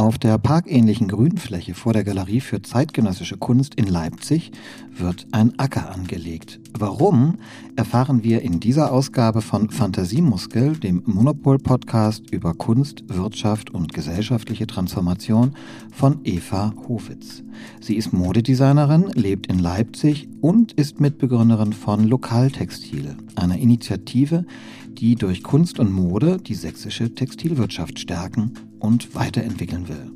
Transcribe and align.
Auf 0.00 0.16
der 0.16 0.38
parkähnlichen 0.38 1.08
Grünfläche 1.08 1.74
vor 1.74 1.92
der 1.92 2.04
Galerie 2.04 2.40
für 2.40 2.62
zeitgenössische 2.62 3.36
Kunst 3.36 3.74
in 3.74 3.86
Leipzig 3.86 4.50
wird 4.96 5.26
ein 5.30 5.58
Acker 5.58 5.92
angelegt. 5.92 6.58
Warum, 6.72 7.36
erfahren 7.76 8.22
wir 8.24 8.40
in 8.40 8.60
dieser 8.60 8.92
Ausgabe 8.92 9.42
von 9.42 9.68
Fantasiemuskel, 9.68 10.78
dem 10.78 11.02
Monopol-Podcast 11.04 12.30
über 12.30 12.54
Kunst, 12.54 13.04
Wirtschaft 13.08 13.68
und 13.68 13.92
gesellschaftliche 13.92 14.66
Transformation 14.66 15.54
von 15.92 16.20
Eva 16.24 16.72
Hofitz. 16.88 17.42
Sie 17.82 17.96
ist 17.96 18.14
Modedesignerin, 18.14 19.10
lebt 19.14 19.48
in 19.48 19.58
Leipzig 19.58 20.28
und 20.40 20.72
ist 20.72 20.98
Mitbegründerin 20.98 21.74
von 21.74 22.04
Lokaltextil, 22.04 23.16
einer 23.36 23.58
Initiative, 23.58 24.46
die 24.94 25.14
durch 25.14 25.42
Kunst 25.42 25.78
und 25.78 25.92
Mode 25.92 26.38
die 26.38 26.54
sächsische 26.54 27.14
Textilwirtschaft 27.14 27.98
stärken 27.98 28.54
und 28.78 29.14
weiterentwickeln 29.14 29.88
will. 29.88 30.10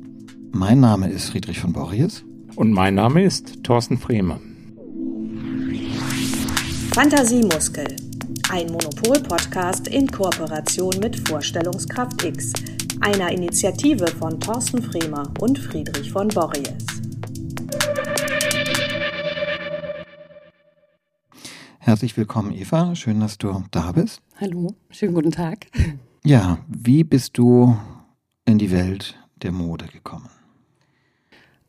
Mein 0.51 0.79
Name 0.79 1.09
ist 1.09 1.29
Friedrich 1.29 1.59
von 1.59 1.73
Borries. 1.73 2.23
Und 2.55 2.71
mein 2.71 2.95
Name 2.95 3.23
ist 3.23 3.63
Thorsten 3.63 3.97
Fremer. 3.97 4.39
Fantasiemuskel. 6.93 7.85
Ein 8.49 8.67
Monopol-Podcast 8.67 9.89
in 9.89 10.07
Kooperation 10.07 10.93
mit 11.01 11.27
Vorstellungskraft 11.27 12.23
X, 12.23 12.53
einer 13.01 13.29
Initiative 13.31 14.07
von 14.07 14.39
Thorsten 14.39 14.81
Fremer 14.81 15.29
und 15.41 15.59
Friedrich 15.59 16.11
von 16.11 16.29
Borries. 16.29 16.85
Herzlich 21.85 22.17
willkommen, 22.17 22.51
Eva. 22.51 22.95
Schön, 22.95 23.19
dass 23.19 23.37
du 23.37 23.63
da 23.69 23.91
bist. 23.91 24.19
Hallo, 24.41 24.73
schönen 24.89 25.13
guten 25.13 25.29
Tag. 25.29 25.67
Ja, 26.23 26.57
wie 26.67 27.03
bist 27.03 27.37
du 27.37 27.77
in 28.43 28.57
die 28.57 28.71
Welt 28.71 29.13
der 29.43 29.51
Mode 29.51 29.85
gekommen? 29.85 30.27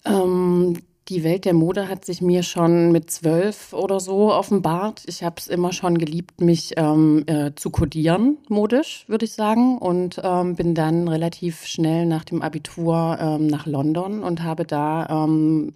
Ähm, 0.06 0.78
die 1.08 1.22
Welt 1.22 1.44
der 1.44 1.52
Mode 1.52 1.90
hat 1.90 2.06
sich 2.06 2.22
mir 2.22 2.42
schon 2.42 2.92
mit 2.92 3.10
zwölf 3.10 3.74
oder 3.74 4.00
so 4.00 4.32
offenbart. 4.32 5.02
Ich 5.04 5.22
habe 5.22 5.34
es 5.36 5.48
immer 5.48 5.74
schon 5.74 5.98
geliebt, 5.98 6.40
mich 6.40 6.72
ähm, 6.78 7.24
äh, 7.26 7.54
zu 7.54 7.68
kodieren, 7.68 8.38
modisch, 8.48 9.04
würde 9.08 9.26
ich 9.26 9.34
sagen. 9.34 9.76
Und 9.76 10.18
ähm, 10.24 10.54
bin 10.54 10.74
dann 10.74 11.08
relativ 11.08 11.66
schnell 11.66 12.06
nach 12.06 12.24
dem 12.24 12.40
Abitur 12.40 13.18
ähm, 13.20 13.48
nach 13.48 13.66
London 13.66 14.22
und 14.22 14.42
habe 14.42 14.64
da 14.64 15.24
ähm, 15.26 15.74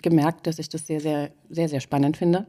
gemerkt, 0.00 0.46
dass 0.46 0.60
ich 0.60 0.68
das 0.68 0.86
sehr, 0.86 1.00
sehr, 1.00 1.32
sehr, 1.50 1.68
sehr 1.68 1.80
spannend 1.80 2.16
finde. 2.16 2.46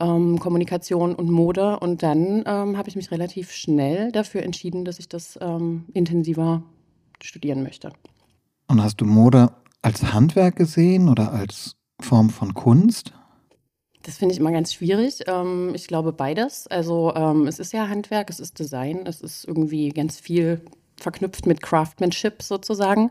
Ähm, 0.00 0.38
Kommunikation 0.38 1.14
und 1.14 1.30
Mode. 1.30 1.78
Und 1.78 2.02
dann 2.02 2.44
ähm, 2.46 2.76
habe 2.76 2.88
ich 2.88 2.96
mich 2.96 3.10
relativ 3.10 3.52
schnell 3.52 4.12
dafür 4.12 4.42
entschieden, 4.42 4.84
dass 4.84 4.98
ich 4.98 5.08
das 5.08 5.38
intensiver 5.92 6.62
studieren 7.22 7.62
möchte. 7.62 7.92
Und 8.68 8.82
hast 8.82 9.00
du 9.00 9.04
Mode 9.04 9.52
als 9.82 10.12
Handwerk 10.12 10.56
gesehen 10.56 11.08
oder 11.08 11.32
als 11.32 11.76
Form 12.00 12.30
von 12.30 12.54
Kunst? 12.54 13.12
Das 14.02 14.18
finde 14.18 14.32
ich 14.32 14.40
immer 14.40 14.52
ganz 14.52 14.72
schwierig. 14.72 15.20
Ähm, 15.26 15.72
ich 15.74 15.86
glaube 15.86 16.12
beides. 16.12 16.66
Also 16.66 17.12
ähm, 17.14 17.46
es 17.46 17.58
ist 17.58 17.72
ja 17.72 17.88
Handwerk, 17.88 18.30
es 18.30 18.40
ist 18.40 18.58
Design, 18.58 19.06
es 19.06 19.20
ist 19.20 19.44
irgendwie 19.44 19.90
ganz 19.90 20.18
viel 20.18 20.62
verknüpft 20.96 21.46
mit 21.46 21.62
Craftsmanship 21.62 22.42
sozusagen. 22.42 23.10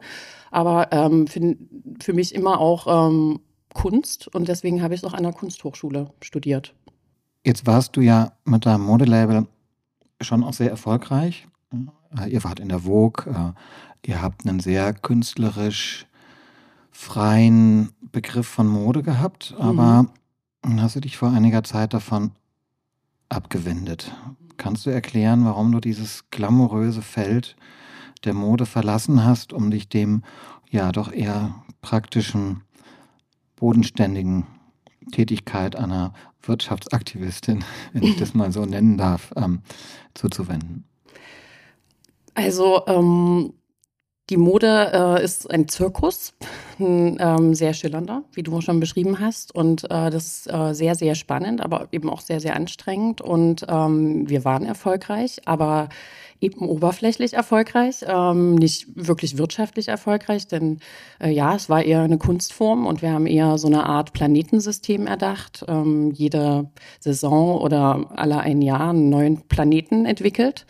Aber 0.49 0.91
ähm, 0.91 1.27
für, 1.27 1.55
für 2.01 2.13
mich 2.13 2.35
immer 2.35 2.59
auch 2.59 3.09
ähm, 3.09 3.39
Kunst 3.73 4.27
und 4.27 4.47
deswegen 4.47 4.81
habe 4.81 4.93
ich 4.93 5.01
es 5.01 5.05
auch 5.05 5.13
an 5.13 5.23
der 5.23 5.33
Kunsthochschule 5.33 6.11
studiert. 6.21 6.75
Jetzt 7.43 7.65
warst 7.65 7.95
du 7.95 8.01
ja 8.01 8.33
mit 8.45 8.65
deinem 8.65 8.83
Modelabel 8.83 9.47
schon 10.21 10.43
auch 10.43 10.53
sehr 10.53 10.69
erfolgreich. 10.69 11.47
Äh, 12.17 12.29
ihr 12.29 12.43
wart 12.43 12.59
in 12.59 12.69
der 12.69 12.79
Vogue, 12.79 13.25
äh, 13.33 14.09
ihr 14.09 14.21
habt 14.21 14.45
einen 14.45 14.59
sehr 14.59 14.93
künstlerisch 14.93 16.05
freien 16.91 17.91
Begriff 18.11 18.47
von 18.47 18.67
Mode 18.67 19.01
gehabt, 19.01 19.55
aber 19.57 20.07
mhm. 20.63 20.81
hast 20.81 20.95
du 20.95 20.99
dich 20.99 21.17
vor 21.17 21.31
einiger 21.31 21.63
Zeit 21.63 21.93
davon 21.93 22.31
abgewendet. 23.29 24.11
Kannst 24.57 24.85
du 24.85 24.89
erklären, 24.89 25.45
warum 25.45 25.71
du 25.71 25.79
dieses 25.79 26.29
glamouröse 26.29 27.01
Feld 27.01 27.55
der 28.25 28.33
Mode 28.33 28.65
verlassen 28.65 29.23
hast, 29.23 29.53
um 29.53 29.71
dich 29.71 29.89
dem 29.89 30.23
ja 30.69 30.91
doch 30.91 31.11
eher 31.11 31.63
praktischen, 31.81 32.61
bodenständigen 33.61 34.47
Tätigkeit 35.11 35.75
einer 35.75 36.13
Wirtschaftsaktivistin, 36.41 37.63
wenn 37.93 38.03
ich 38.03 38.17
das 38.17 38.33
mal 38.33 38.51
so 38.51 38.65
nennen 38.65 38.97
darf, 38.97 39.31
ähm, 39.37 39.61
zuzuwenden? 40.15 40.83
Also 42.33 42.81
ähm, 42.87 43.53
die 44.31 44.37
Mode 44.37 44.91
äh, 44.93 45.23
ist 45.23 45.51
ein 45.51 45.67
Zirkus, 45.67 46.33
ein, 46.79 47.17
ähm, 47.19 47.53
sehr 47.53 47.73
schillernder, 47.73 48.23
wie 48.31 48.43
du 48.43 48.61
schon 48.61 48.79
beschrieben 48.79 49.19
hast. 49.19 49.53
Und 49.53 49.83
äh, 49.83 50.09
das 50.09 50.25
ist 50.25 50.53
äh, 50.53 50.73
sehr, 50.73 50.95
sehr 50.95 51.15
spannend, 51.15 51.59
aber 51.59 51.89
eben 51.91 52.09
auch 52.09 52.21
sehr, 52.21 52.39
sehr 52.39 52.55
anstrengend. 52.55 53.19
Und 53.19 53.65
ähm, 53.67 54.29
wir 54.29 54.45
waren 54.45 54.63
erfolgreich, 54.63 55.41
aber 55.45 55.89
eben 56.39 56.67
oberflächlich 56.67 57.33
erfolgreich, 57.33 58.05
ähm, 58.07 58.55
nicht 58.55 58.87
wirklich 58.95 59.37
wirtschaftlich 59.37 59.89
erfolgreich, 59.89 60.47
denn 60.47 60.79
äh, 61.21 61.29
ja, 61.29 61.53
es 61.53 61.69
war 61.69 61.83
eher 61.83 62.01
eine 62.01 62.17
Kunstform 62.17 62.87
und 62.87 63.01
wir 63.01 63.11
haben 63.11 63.27
eher 63.27 63.57
so 63.57 63.67
eine 63.67 63.85
Art 63.85 64.13
Planetensystem 64.13 65.07
erdacht. 65.07 65.65
Ähm, 65.67 66.11
jede 66.11 66.71
Saison 67.01 67.59
oder 67.59 68.09
alle 68.15 68.39
ein 68.39 68.61
Jahr 68.61 68.91
einen 68.91 69.09
neuen 69.09 69.41
Planeten 69.49 70.05
entwickelt. 70.05 70.65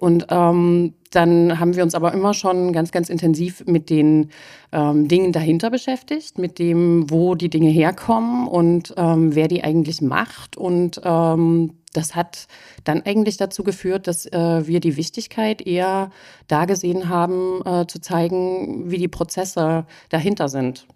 Und 0.00 0.28
ähm, 0.30 0.94
dann 1.10 1.60
haben 1.60 1.76
wir 1.76 1.82
uns 1.82 1.94
aber 1.94 2.14
immer 2.14 2.32
schon 2.32 2.72
ganz, 2.72 2.90
ganz 2.90 3.10
intensiv 3.10 3.64
mit 3.66 3.90
den 3.90 4.30
ähm, 4.72 5.08
Dingen 5.08 5.30
dahinter 5.30 5.68
beschäftigt, 5.68 6.38
mit 6.38 6.58
dem, 6.58 7.10
wo 7.10 7.34
die 7.34 7.50
Dinge 7.50 7.68
herkommen 7.68 8.48
und 8.48 8.94
ähm, 8.96 9.34
wer 9.34 9.46
die 9.46 9.62
eigentlich 9.62 10.00
macht. 10.00 10.56
Und 10.56 11.02
ähm, 11.04 11.74
das 11.92 12.14
hat 12.14 12.46
dann 12.84 13.02
eigentlich 13.02 13.36
dazu 13.36 13.62
geführt, 13.62 14.06
dass 14.06 14.24
äh, 14.24 14.66
wir 14.66 14.80
die 14.80 14.96
Wichtigkeit 14.96 15.60
eher 15.60 16.10
da 16.48 16.64
gesehen 16.64 17.10
haben, 17.10 17.60
äh, 17.66 17.86
zu 17.86 18.00
zeigen, 18.00 18.90
wie 18.90 18.98
die 18.98 19.08
Prozesse 19.08 19.84
dahinter 20.08 20.48
sind. 20.48 20.86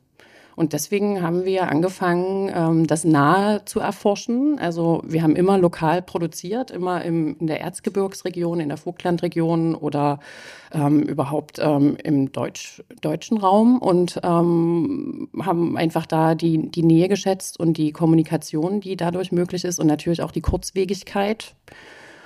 Und 0.56 0.72
deswegen 0.72 1.20
haben 1.22 1.44
wir 1.44 1.68
angefangen, 1.68 2.50
ähm, 2.54 2.86
das 2.86 3.04
nahe 3.04 3.64
zu 3.64 3.80
erforschen. 3.80 4.58
Also 4.58 5.02
wir 5.04 5.22
haben 5.22 5.36
immer 5.36 5.58
lokal 5.58 6.02
produziert, 6.02 6.70
immer 6.70 7.04
im, 7.04 7.36
in 7.38 7.46
der 7.46 7.60
Erzgebirgsregion, 7.60 8.60
in 8.60 8.68
der 8.68 8.78
Vogtlandregion 8.78 9.74
oder 9.74 10.20
ähm, 10.72 11.02
überhaupt 11.02 11.58
ähm, 11.60 11.96
im 12.02 12.32
Deutsch, 12.32 12.82
deutschen 13.00 13.38
Raum 13.38 13.78
und 13.78 14.20
ähm, 14.22 15.28
haben 15.40 15.76
einfach 15.76 16.06
da 16.06 16.34
die, 16.34 16.70
die 16.70 16.82
Nähe 16.82 17.08
geschätzt 17.08 17.58
und 17.58 17.76
die 17.76 17.92
Kommunikation, 17.92 18.80
die 18.80 18.96
dadurch 18.96 19.32
möglich 19.32 19.64
ist 19.64 19.78
und 19.78 19.86
natürlich 19.86 20.22
auch 20.22 20.32
die 20.32 20.40
Kurzwegigkeit 20.40 21.54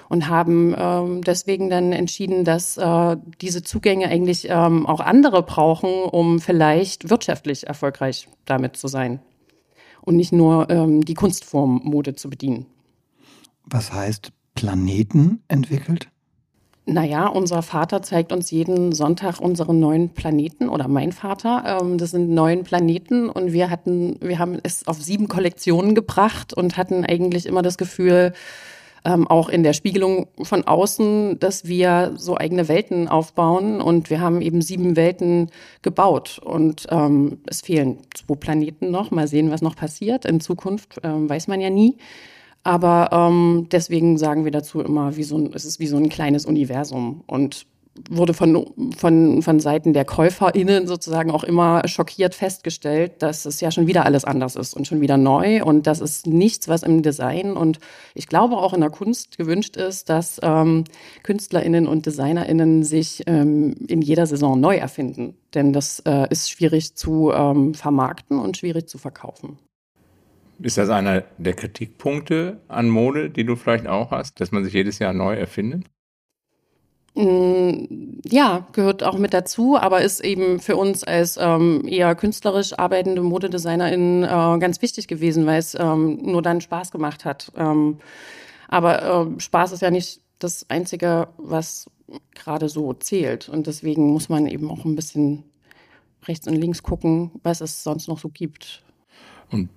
und 0.08 0.28
haben 0.28 0.74
ähm, 0.76 1.22
deswegen 1.22 1.70
dann 1.70 1.92
entschieden, 1.92 2.44
dass 2.44 2.76
äh, 2.76 3.16
diese 3.40 3.62
Zugänge 3.62 4.08
eigentlich 4.08 4.46
ähm, 4.48 4.86
auch 4.86 5.00
andere 5.00 5.42
brauchen, 5.42 5.90
um 6.04 6.40
vielleicht 6.40 7.10
wirtschaftlich 7.10 7.66
erfolgreich 7.66 8.28
damit 8.44 8.76
zu 8.76 8.88
sein 8.88 9.20
und 10.02 10.16
nicht 10.16 10.32
nur 10.32 10.70
ähm, 10.70 11.04
die 11.04 11.14
Kunstform 11.14 11.82
Mode 11.84 12.14
zu 12.14 12.30
bedienen. 12.30 12.66
Was 13.64 13.92
heißt 13.92 14.32
Planeten 14.54 15.42
entwickelt? 15.48 16.08
Naja, 16.90 17.26
unser 17.26 17.60
Vater 17.60 18.00
zeigt 18.00 18.32
uns 18.32 18.50
jeden 18.50 18.92
Sonntag 18.92 19.40
unseren 19.40 19.78
neuen 19.78 20.14
Planeten 20.14 20.70
oder 20.70 20.88
mein 20.88 21.12
Vater. 21.12 21.80
Ähm, 21.82 21.98
das 21.98 22.12
sind 22.12 22.30
neun 22.30 22.64
Planeten 22.64 23.28
und 23.28 23.52
wir 23.52 23.68
hatten, 23.68 24.16
wir 24.22 24.38
haben 24.38 24.58
es 24.62 24.88
auf 24.88 25.02
sieben 25.02 25.28
Kollektionen 25.28 25.94
gebracht 25.94 26.54
und 26.54 26.78
hatten 26.78 27.04
eigentlich 27.04 27.44
immer 27.44 27.60
das 27.60 27.76
Gefühl, 27.76 28.32
ähm, 29.04 29.26
auch 29.26 29.48
in 29.48 29.62
der 29.62 29.72
Spiegelung 29.72 30.28
von 30.42 30.64
außen, 30.64 31.38
dass 31.38 31.66
wir 31.66 32.12
so 32.16 32.36
eigene 32.36 32.68
Welten 32.68 33.08
aufbauen 33.08 33.80
und 33.80 34.10
wir 34.10 34.20
haben 34.20 34.40
eben 34.40 34.62
sieben 34.62 34.96
Welten 34.96 35.50
gebaut 35.82 36.40
und 36.44 36.86
ähm, 36.90 37.38
es 37.46 37.60
fehlen 37.62 37.98
zwei 38.14 38.34
Planeten 38.34 38.90
noch. 38.90 39.10
Mal 39.10 39.28
sehen, 39.28 39.50
was 39.50 39.62
noch 39.62 39.76
passiert. 39.76 40.24
In 40.24 40.40
Zukunft 40.40 41.00
ähm, 41.02 41.28
weiß 41.28 41.48
man 41.48 41.60
ja 41.60 41.70
nie. 41.70 41.96
Aber 42.64 43.10
ähm, 43.12 43.68
deswegen 43.70 44.18
sagen 44.18 44.44
wir 44.44 44.50
dazu 44.50 44.80
immer, 44.80 45.16
wie 45.16 45.22
so 45.22 45.38
ein, 45.38 45.52
es 45.54 45.64
ist 45.64 45.80
wie 45.80 45.86
so 45.86 45.96
ein 45.96 46.08
kleines 46.08 46.44
Universum 46.44 47.22
und 47.26 47.66
wurde 48.10 48.34
von, 48.34 48.66
von, 48.96 49.42
von 49.42 49.60
Seiten 49.60 49.92
der 49.92 50.04
KäuferInnen 50.04 50.86
sozusagen 50.86 51.30
auch 51.30 51.44
immer 51.44 51.86
schockiert 51.86 52.34
festgestellt, 52.34 53.22
dass 53.22 53.44
es 53.44 53.60
ja 53.60 53.70
schon 53.70 53.86
wieder 53.86 54.04
alles 54.04 54.24
anders 54.24 54.56
ist 54.56 54.74
und 54.74 54.86
schon 54.86 55.00
wieder 55.00 55.16
neu 55.16 55.62
und 55.64 55.86
das 55.86 56.00
ist 56.00 56.26
nichts, 56.26 56.68
was 56.68 56.82
im 56.82 57.02
Design 57.02 57.52
und 57.52 57.78
ich 58.14 58.26
glaube 58.26 58.56
auch 58.56 58.74
in 58.74 58.80
der 58.80 58.90
Kunst 58.90 59.38
gewünscht 59.38 59.76
ist, 59.76 60.08
dass 60.08 60.40
ähm, 60.42 60.84
KünstlerInnen 61.22 61.86
und 61.86 62.06
DesignerInnen 62.06 62.84
sich 62.84 63.22
ähm, 63.26 63.74
in 63.86 64.02
jeder 64.02 64.26
Saison 64.26 64.58
neu 64.60 64.76
erfinden. 64.76 65.36
Denn 65.54 65.72
das 65.72 66.00
äh, 66.00 66.26
ist 66.30 66.50
schwierig 66.50 66.94
zu 66.94 67.32
ähm, 67.32 67.74
vermarkten 67.74 68.38
und 68.38 68.56
schwierig 68.56 68.88
zu 68.88 68.98
verkaufen. 68.98 69.58
Ist 70.60 70.76
das 70.76 70.90
einer 70.90 71.22
der 71.38 71.54
Kritikpunkte 71.54 72.60
an 72.66 72.88
Mode, 72.88 73.30
die 73.30 73.44
du 73.44 73.54
vielleicht 73.54 73.86
auch 73.86 74.10
hast, 74.10 74.40
dass 74.40 74.50
man 74.50 74.64
sich 74.64 74.72
jedes 74.72 74.98
Jahr 74.98 75.12
neu 75.12 75.34
erfindet? 75.34 75.84
Mm, 77.18 78.20
ja, 78.24 78.64
gehört 78.70 79.02
auch 79.02 79.18
mit 79.18 79.34
dazu, 79.34 79.76
aber 79.76 80.02
ist 80.02 80.20
eben 80.20 80.60
für 80.60 80.76
uns 80.76 81.02
als 81.02 81.36
ähm, 81.36 81.82
eher 81.84 82.14
künstlerisch 82.14 82.78
arbeitende 82.78 83.22
Modedesignerin 83.22 84.22
äh, 84.22 84.58
ganz 84.60 84.80
wichtig 84.82 85.08
gewesen, 85.08 85.44
weil 85.44 85.58
es 85.58 85.74
ähm, 85.74 86.20
nur 86.22 86.42
dann 86.42 86.60
Spaß 86.60 86.92
gemacht 86.92 87.24
hat. 87.24 87.50
Ähm, 87.56 87.98
aber 88.68 89.02
äh, 89.36 89.40
Spaß 89.40 89.72
ist 89.72 89.82
ja 89.82 89.90
nicht 89.90 90.20
das 90.38 90.70
Einzige, 90.70 91.26
was 91.38 91.90
gerade 92.36 92.68
so 92.68 92.92
zählt. 92.92 93.48
Und 93.48 93.66
deswegen 93.66 94.12
muss 94.12 94.28
man 94.28 94.46
eben 94.46 94.70
auch 94.70 94.84
ein 94.84 94.94
bisschen 94.94 95.42
rechts 96.28 96.46
und 96.46 96.54
links 96.54 96.84
gucken, 96.84 97.32
was 97.42 97.60
es 97.60 97.82
sonst 97.82 98.06
noch 98.06 98.20
so 98.20 98.28
gibt. 98.28 98.84
Und 99.50 99.70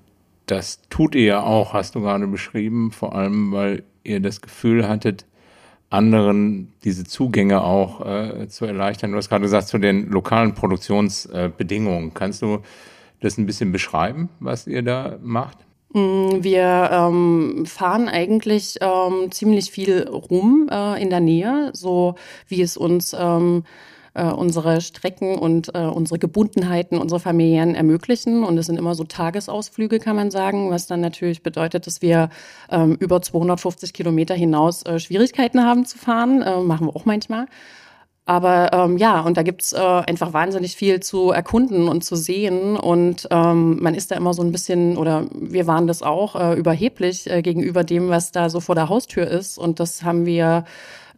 das 0.46 0.80
tut 0.92 1.16
ihr 1.16 1.24
ja 1.24 1.44
auch, 1.44 1.74
hast 1.74 1.96
du 1.96 2.02
gerade 2.02 2.28
beschrieben, 2.28 2.92
vor 2.92 3.16
allem 3.16 3.52
weil 3.52 3.84
ihr 4.04 4.20
das 4.20 4.42
Gefühl 4.42 4.88
hattet, 4.88 5.26
anderen 5.92 6.74
diese 6.84 7.04
Zugänge 7.04 7.64
auch 7.64 8.06
äh, 8.06 8.48
zu 8.48 8.66
erleichtern. 8.66 9.12
Du 9.12 9.18
hast 9.18 9.30
gerade 9.30 9.44
gesagt, 9.44 9.68
zu 9.68 9.78
den 9.78 10.10
lokalen 10.10 10.56
Produktionsbedingungen. 10.56 12.10
Äh, 12.10 12.12
Kannst 12.14 12.42
du 12.42 12.60
das 13.20 13.38
ein 13.38 13.46
bisschen 13.46 13.72
beschreiben, 13.72 14.30
was 14.40 14.68
ihr 14.68 14.82
da 14.82 15.18
macht? 15.22 15.58
Mm, 15.94 16.42
wir 16.42 16.90
ähm, 16.92 17.66
fahren 17.66 18.08
eigentlich 18.08 18.78
ähm, 18.80 19.32
ziemlich 19.32 19.70
viel 19.70 20.08
rum 20.08 20.70
äh, 20.72 21.02
in 21.02 21.10
der 21.10 21.20
Nähe, 21.20 21.72
so 21.74 22.16
wie 22.48 22.62
es 22.62 22.78
uns 22.78 23.14
ähm, 23.18 23.66
äh, 24.13 24.25
unsere 24.25 24.81
Strecken 24.81 25.38
und 25.38 25.74
äh, 25.74 25.80
unsere 25.80 26.19
Gebundenheiten, 26.19 26.98
unsere 26.98 27.19
Familien 27.19 27.75
ermöglichen. 27.75 28.44
Und 28.44 28.58
es 28.58 28.66
sind 28.66 28.78
immer 28.78 28.96
so 28.96 29.04
Tagesausflüge, 29.04 30.00
kann 30.00 30.16
man 30.16 30.31
sagen, 30.31 30.69
was 30.69 30.88
dann 30.88 31.02
natürlich 31.02 31.44
bedeutet, 31.44 31.88
dass 31.88 32.02
wir 32.02 32.30
ähm, 32.69 32.98
über 33.00 33.22
250 33.22 33.94
Kilometer 33.94 34.36
hinaus 34.36 34.84
äh, 34.84 35.00
Schwierigkeiten 35.00 35.63
haben 35.63 35.86
zu 35.86 35.98
fahren. 35.98 36.42
Äh, 36.42 36.60
machen 36.60 36.88
wir 36.88 36.96
auch 36.96 37.06
manchmal. 37.06 37.46
Aber 38.26 38.72
ähm, 38.72 38.98
ja, 38.98 39.22
und 39.22 39.36
da 39.36 39.44
gibt's 39.44 39.74
äh, 39.74 39.80
einfach 39.80 40.32
wahnsinnig 40.32 40.76
viel 40.76 41.00
zu 41.00 41.32
erkunden 41.32 41.88
und 41.88 42.04
zu 42.04 42.16
sehen. 42.16 42.78
Und 42.78 43.28
ähm, 43.32 43.82
man 43.82 43.96
ist 43.96 44.12
da 44.12 44.16
immer 44.16 44.34
so 44.34 44.44
ein 44.44 44.52
bisschen, 44.52 44.98
oder 44.98 45.26
wir 45.34 45.66
waren 45.66 45.88
das 45.88 46.04
auch, 46.04 46.36
äh, 46.36 46.54
überheblich 46.54 47.30
äh, 47.30 47.42
gegenüber 47.42 47.84
dem, 47.84 48.10
was 48.10 48.32
da 48.32 48.50
so 48.50 48.60
vor 48.60 48.76
der 48.76 48.90
Haustür 48.90 49.28
ist. 49.28 49.58
Und 49.58 49.80
das 49.80 50.04
haben 50.04 50.26
wir 50.28 50.66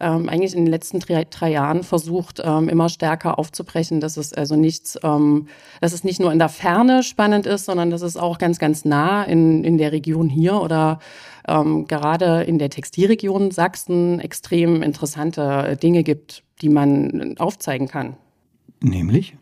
ähm, 0.00 0.28
eigentlich 0.28 0.54
in 0.54 0.64
den 0.64 0.70
letzten 0.70 1.00
drei, 1.00 1.26
drei 1.28 1.50
Jahren 1.50 1.82
versucht, 1.82 2.40
ähm, 2.42 2.68
immer 2.68 2.88
stärker 2.88 3.38
aufzubrechen, 3.38 4.00
dass 4.00 4.16
es 4.16 4.32
also 4.32 4.56
nichts, 4.56 4.98
ähm, 5.02 5.48
dass 5.80 5.92
es 5.92 6.04
nicht 6.04 6.20
nur 6.20 6.32
in 6.32 6.38
der 6.38 6.48
Ferne 6.48 7.02
spannend 7.02 7.46
ist, 7.46 7.66
sondern 7.66 7.90
dass 7.90 8.02
es 8.02 8.16
auch 8.16 8.38
ganz, 8.38 8.58
ganz 8.58 8.84
nah 8.84 9.24
in, 9.24 9.64
in 9.64 9.78
der 9.78 9.92
Region 9.92 10.28
hier 10.28 10.60
oder 10.60 10.98
ähm, 11.46 11.86
gerade 11.86 12.42
in 12.44 12.58
der 12.58 12.70
Textilregion 12.70 13.50
Sachsen 13.50 14.20
extrem 14.20 14.82
interessante 14.82 15.76
Dinge 15.76 16.02
gibt, 16.02 16.43
die 16.62 16.68
man 16.68 17.36
aufzeigen 17.38 17.88
kann. 17.88 18.16
Nämlich? 18.80 19.36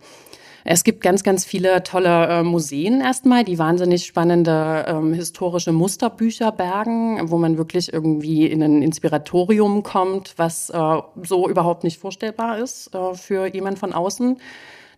Es 0.65 0.85
gibt 0.85 1.01
ganz, 1.01 1.25
ganz 1.25 1.45
viele 1.45 1.83
tolle 1.83 2.29
äh, 2.29 2.43
Museen 2.45 3.01
erstmal, 3.01 3.43
die 3.45 3.59
wahnsinnig 3.59 4.07
spannende 4.07 4.85
ähm, 4.87 5.13
historische 5.13 5.73
Musterbücher 5.73 6.53
bergen, 6.53 7.31
wo 7.31 7.39
man 7.39 7.59
wirklich 7.59 7.93
irgendwie 7.93 8.47
in 8.47 8.63
ein 8.63 8.81
Inspiratorium 8.81 9.83
kommt, 9.83 10.35
was 10.37 10.71
äh, 10.71 11.01
so 11.25 11.49
überhaupt 11.49 11.83
nicht 11.83 11.99
vorstellbar 11.99 12.59
ist 12.59 12.95
äh, 12.95 13.15
für 13.15 13.47
jemand 13.47 13.81
von 13.81 13.93
außen. 13.93 14.39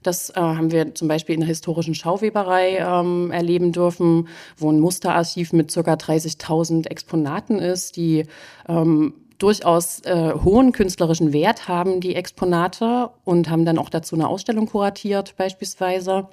Das 0.03 0.29
äh, 0.31 0.35
haben 0.35 0.71
wir 0.71 0.95
zum 0.95 1.09
Beispiel 1.09 1.35
in 1.35 1.41
der 1.41 1.49
historischen 1.49 1.95
Schauweberei 1.95 2.77
ähm, 2.77 3.31
erleben 3.31 3.73
dürfen, 3.73 4.29
wo 4.59 4.71
ein 4.71 4.79
Musterarchiv 4.79 5.55
mit 5.55 5.71
circa 5.71 5.95
30.000 5.95 6.89
Exponaten 6.89 7.59
ist, 7.59 7.97
die 7.97 8.27
ähm, 8.69 9.15
durchaus 9.39 10.01
äh, 10.01 10.33
hohen 10.33 10.73
künstlerischen 10.73 11.33
Wert 11.33 11.69
haben, 11.69 12.01
die 12.01 12.15
Exponate, 12.15 13.11
und 13.25 13.51
haben 13.51 13.65
dann 13.65 13.79
auch 13.79 13.91
dazu 13.91 14.15
eine 14.15 14.29
Ausstellung 14.29 14.67
kuratiert 14.67 15.35
beispielsweise. 15.37 16.29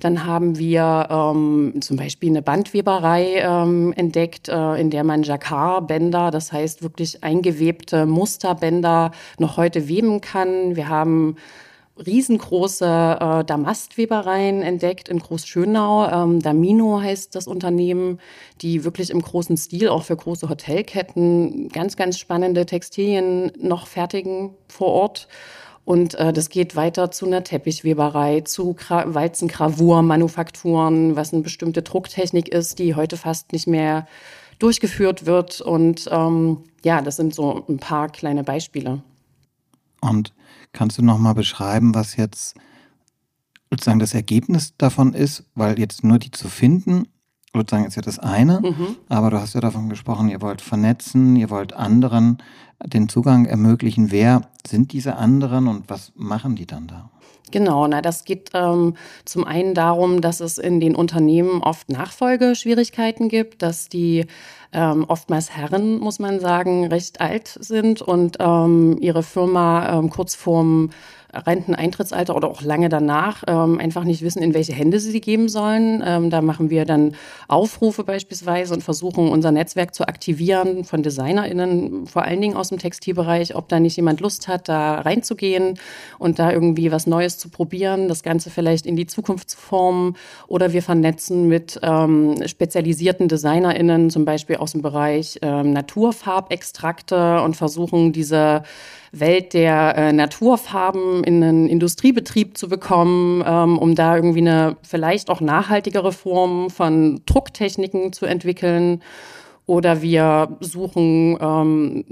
Dann 0.00 0.26
haben 0.26 0.58
wir 0.58 1.06
ähm, 1.10 1.74
zum 1.80 1.96
Beispiel 1.96 2.30
eine 2.30 2.42
Bandweberei 2.42 3.36
ähm, 3.36 3.92
entdeckt, 3.96 4.48
äh, 4.48 4.74
in 4.74 4.90
der 4.90 5.04
man 5.04 5.22
Jacquard-Bänder, 5.22 6.30
das 6.30 6.52
heißt 6.52 6.82
wirklich 6.82 7.22
eingewebte 7.22 8.04
Musterbänder, 8.04 9.12
noch 9.38 9.56
heute 9.56 9.88
weben 9.88 10.20
kann. 10.20 10.76
Wir 10.76 10.88
haben 10.88 11.36
riesengroße 11.96 13.18
äh, 13.20 13.44
Damastwebereien 13.44 14.62
entdeckt 14.62 15.08
in 15.08 15.20
Großschönau. 15.20 16.10
Ähm, 16.10 16.40
Damino 16.40 17.00
heißt 17.00 17.34
das 17.34 17.46
Unternehmen, 17.46 18.20
die 18.60 18.84
wirklich 18.84 19.08
im 19.10 19.22
großen 19.22 19.56
Stil 19.56 19.88
auch 19.88 20.02
für 20.02 20.16
große 20.16 20.48
Hotelketten 20.48 21.68
ganz, 21.68 21.96
ganz 21.96 22.18
spannende 22.18 22.66
Textilien 22.66 23.52
noch 23.60 23.86
fertigen 23.86 24.54
vor 24.68 24.88
Ort. 24.88 25.28
Und 25.84 26.14
äh, 26.14 26.32
das 26.32 26.48
geht 26.48 26.74
weiter 26.76 27.10
zu 27.10 27.26
einer 27.26 27.44
Teppichweberei, 27.44 28.40
zu 28.40 28.74
Walzengravur-Manufakturen, 28.88 31.14
was 31.14 31.30
eine 31.32 31.42
bestimmte 31.42 31.82
Drucktechnik 31.82 32.48
ist, 32.48 32.78
die 32.78 32.94
heute 32.94 33.18
fast 33.18 33.52
nicht 33.52 33.66
mehr 33.66 34.06
durchgeführt 34.58 35.26
wird. 35.26 35.60
Und 35.60 36.08
ähm, 36.10 36.64
ja, 36.84 37.02
das 37.02 37.16
sind 37.16 37.34
so 37.34 37.64
ein 37.68 37.78
paar 37.78 38.08
kleine 38.08 38.44
Beispiele. 38.44 39.02
Und 40.00 40.32
Kannst 40.74 40.98
du 40.98 41.02
noch 41.02 41.18
mal 41.18 41.34
beschreiben, 41.34 41.94
was 41.94 42.16
jetzt 42.16 42.56
sozusagen 43.70 44.00
das 44.00 44.12
Ergebnis 44.12 44.76
davon 44.76 45.14
ist? 45.14 45.44
Weil 45.54 45.78
jetzt 45.78 46.02
nur 46.04 46.18
die 46.18 46.32
zu 46.32 46.48
finden, 46.48 47.06
sozusagen 47.54 47.86
ist 47.86 47.96
ja 47.96 48.02
das 48.02 48.18
eine, 48.18 48.60
mhm. 48.60 48.96
aber 49.08 49.30
du 49.30 49.40
hast 49.40 49.54
ja 49.54 49.60
davon 49.60 49.88
gesprochen, 49.88 50.28
ihr 50.28 50.42
wollt 50.42 50.60
vernetzen, 50.60 51.36
ihr 51.36 51.50
wollt 51.50 51.72
anderen 51.72 52.38
den 52.84 53.08
Zugang 53.08 53.46
ermöglichen. 53.46 54.10
Wer 54.10 54.42
sind 54.66 54.92
diese 54.92 55.16
anderen 55.16 55.68
und 55.68 55.88
was 55.88 56.12
machen 56.16 56.56
die 56.56 56.66
dann 56.66 56.86
da? 56.86 57.10
Genau, 57.50 57.86
na, 57.86 58.02
das 58.02 58.24
geht 58.24 58.50
ähm, 58.54 58.94
zum 59.24 59.44
einen 59.44 59.74
darum, 59.74 60.20
dass 60.20 60.40
es 60.40 60.58
in 60.58 60.80
den 60.80 60.96
Unternehmen 60.96 61.62
oft 61.62 61.88
Nachfolgeschwierigkeiten 61.88 63.28
gibt, 63.28 63.62
dass 63.62 63.88
die 63.88 64.26
ähm, 64.72 65.04
oftmals 65.06 65.50
Herren, 65.56 66.00
muss 66.00 66.18
man 66.18 66.40
sagen, 66.40 66.86
recht 66.86 67.20
alt 67.20 67.56
sind 67.60 68.02
und 68.02 68.38
ähm, 68.40 68.96
ihre 69.00 69.22
Firma 69.22 69.98
ähm, 69.98 70.10
kurz 70.10 70.34
vorm 70.34 70.90
Renteneintrittsalter 71.46 72.36
oder 72.36 72.48
auch 72.48 72.62
lange 72.62 72.88
danach 72.88 73.42
ähm, 73.46 73.78
einfach 73.78 74.04
nicht 74.04 74.22
wissen, 74.22 74.42
in 74.42 74.54
welche 74.54 74.72
Hände 74.72 75.00
sie 75.00 75.10
sie 75.10 75.20
geben 75.20 75.48
sollen. 75.48 76.02
Ähm, 76.04 76.30
da 76.30 76.42
machen 76.42 76.70
wir 76.70 76.84
dann 76.84 77.14
Aufrufe 77.48 78.04
beispielsweise 78.04 78.74
und 78.74 78.82
versuchen 78.82 79.28
unser 79.28 79.52
Netzwerk 79.52 79.94
zu 79.94 80.06
aktivieren 80.06 80.84
von 80.84 81.02
DesignerInnen, 81.02 82.06
vor 82.06 82.22
allen 82.22 82.40
Dingen 82.40 82.56
aus 82.56 82.68
dem 82.68 82.78
Textilbereich, 82.78 83.54
ob 83.54 83.68
da 83.68 83.80
nicht 83.80 83.96
jemand 83.96 84.20
Lust 84.20 84.48
hat, 84.48 84.68
da 84.68 85.00
reinzugehen 85.00 85.78
und 86.18 86.38
da 86.38 86.52
irgendwie 86.52 86.92
was 86.92 87.06
Neues 87.06 87.38
zu 87.38 87.48
probieren, 87.48 88.08
das 88.08 88.22
Ganze 88.22 88.50
vielleicht 88.50 88.86
in 88.86 88.96
die 88.96 89.06
Zukunft 89.06 89.50
zu 89.50 89.56
formen. 89.56 90.16
Oder 90.46 90.72
wir 90.72 90.82
vernetzen 90.82 91.48
mit 91.48 91.80
ähm, 91.82 92.36
spezialisierten 92.46 93.28
DesignerInnen, 93.28 94.10
zum 94.10 94.24
Beispiel 94.24 94.56
aus 94.56 94.72
dem 94.72 94.82
Bereich 94.82 95.38
ähm, 95.42 95.72
Naturfarbextrakte 95.72 97.40
und 97.42 97.56
versuchen 97.56 98.12
diese 98.12 98.62
Welt 99.12 99.54
der 99.54 99.96
äh, 99.96 100.12
Naturfarben 100.12 101.23
in 101.24 101.42
einen 101.42 101.68
Industriebetrieb 101.68 102.56
zu 102.56 102.68
bekommen, 102.68 103.42
ähm, 103.46 103.78
um 103.78 103.94
da 103.94 104.16
irgendwie 104.16 104.40
eine 104.40 104.76
vielleicht 104.82 105.30
auch 105.30 105.40
nachhaltigere 105.40 106.12
Form 106.12 106.70
von 106.70 107.22
Drucktechniken 107.26 108.12
zu 108.12 108.26
entwickeln. 108.26 109.02
Oder 109.66 110.02
wir 110.02 110.56
suchen 110.60 111.38
ähm, 111.40 112.04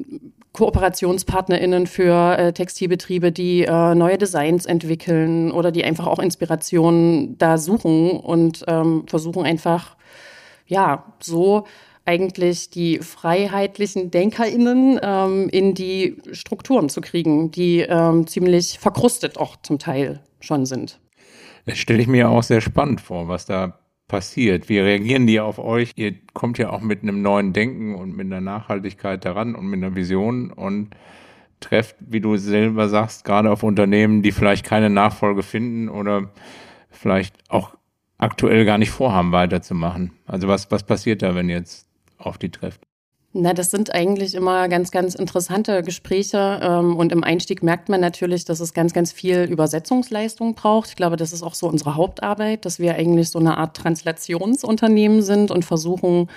KooperationspartnerInnen 0.52 1.86
für 1.86 2.38
äh, 2.38 2.52
Textilbetriebe, 2.52 3.32
die 3.32 3.62
äh, 3.62 3.94
neue 3.94 4.18
Designs 4.18 4.66
entwickeln 4.66 5.50
oder 5.50 5.72
die 5.72 5.84
einfach 5.84 6.06
auch 6.06 6.18
Inspirationen 6.18 7.38
da 7.38 7.56
suchen 7.56 8.10
und 8.10 8.64
ähm, 8.68 9.04
versuchen 9.06 9.44
einfach, 9.44 9.96
ja, 10.66 11.04
so 11.20 11.64
eigentlich 12.04 12.70
die 12.70 12.98
freiheitlichen 12.98 14.10
DenkerInnen 14.10 14.98
ähm, 15.02 15.48
in 15.50 15.74
die 15.74 16.16
Strukturen 16.32 16.88
zu 16.88 17.00
kriegen, 17.00 17.50
die 17.50 17.80
ähm, 17.80 18.26
ziemlich 18.26 18.78
verkrustet 18.78 19.38
auch 19.38 19.56
zum 19.62 19.78
Teil 19.78 20.20
schon 20.40 20.66
sind. 20.66 21.00
Das 21.66 21.78
stelle 21.78 22.02
ich 22.02 22.08
mir 22.08 22.28
auch 22.28 22.42
sehr 22.42 22.60
spannend 22.60 23.00
vor, 23.00 23.28
was 23.28 23.46
da 23.46 23.78
passiert. 24.08 24.68
Wie 24.68 24.78
reagieren 24.78 25.26
die 25.26 25.40
auf 25.40 25.58
euch? 25.58 25.92
Ihr 25.96 26.14
kommt 26.34 26.58
ja 26.58 26.70
auch 26.70 26.80
mit 26.80 27.02
einem 27.02 27.22
neuen 27.22 27.52
Denken 27.52 27.94
und 27.94 28.16
mit 28.16 28.26
einer 28.26 28.40
Nachhaltigkeit 28.40 29.24
daran 29.24 29.54
und 29.54 29.66
mit 29.66 29.82
einer 29.82 29.94
Vision 29.94 30.50
und 30.50 30.90
trefft, 31.60 31.96
wie 32.00 32.20
du 32.20 32.36
selber 32.36 32.88
sagst, 32.88 33.24
gerade 33.24 33.50
auf 33.50 33.62
Unternehmen, 33.62 34.22
die 34.22 34.32
vielleicht 34.32 34.66
keine 34.66 34.90
Nachfolge 34.90 35.42
finden 35.42 35.88
oder 35.88 36.32
vielleicht 36.90 37.36
auch 37.48 37.76
aktuell 38.18 38.64
gar 38.64 38.78
nicht 38.78 38.90
vorhaben, 38.90 39.32
weiterzumachen. 39.32 40.12
Also 40.26 40.48
was, 40.48 40.70
was 40.70 40.84
passiert 40.84 41.22
da, 41.22 41.34
wenn 41.34 41.48
jetzt 41.48 41.88
auf 42.22 42.38
die 42.38 42.50
trifft? 42.50 42.82
Na, 43.34 43.54
das 43.54 43.70
sind 43.70 43.94
eigentlich 43.94 44.34
immer 44.34 44.68
ganz, 44.68 44.90
ganz 44.90 45.14
interessante 45.14 45.82
Gespräche. 45.82 46.60
Ähm, 46.62 46.96
und 46.96 47.12
im 47.12 47.24
Einstieg 47.24 47.62
merkt 47.62 47.88
man 47.88 48.00
natürlich, 48.00 48.44
dass 48.44 48.60
es 48.60 48.74
ganz, 48.74 48.92
ganz 48.92 49.10
viel 49.10 49.44
Übersetzungsleistung 49.44 50.54
braucht. 50.54 50.90
Ich 50.90 50.96
glaube, 50.96 51.16
das 51.16 51.32
ist 51.32 51.42
auch 51.42 51.54
so 51.54 51.66
unsere 51.66 51.96
Hauptarbeit, 51.96 52.66
dass 52.66 52.78
wir 52.78 52.94
eigentlich 52.94 53.30
so 53.30 53.38
eine 53.38 53.56
Art 53.56 53.74
Translationsunternehmen 53.76 55.22
sind 55.22 55.50
und 55.50 55.64
versuchen, 55.64 56.28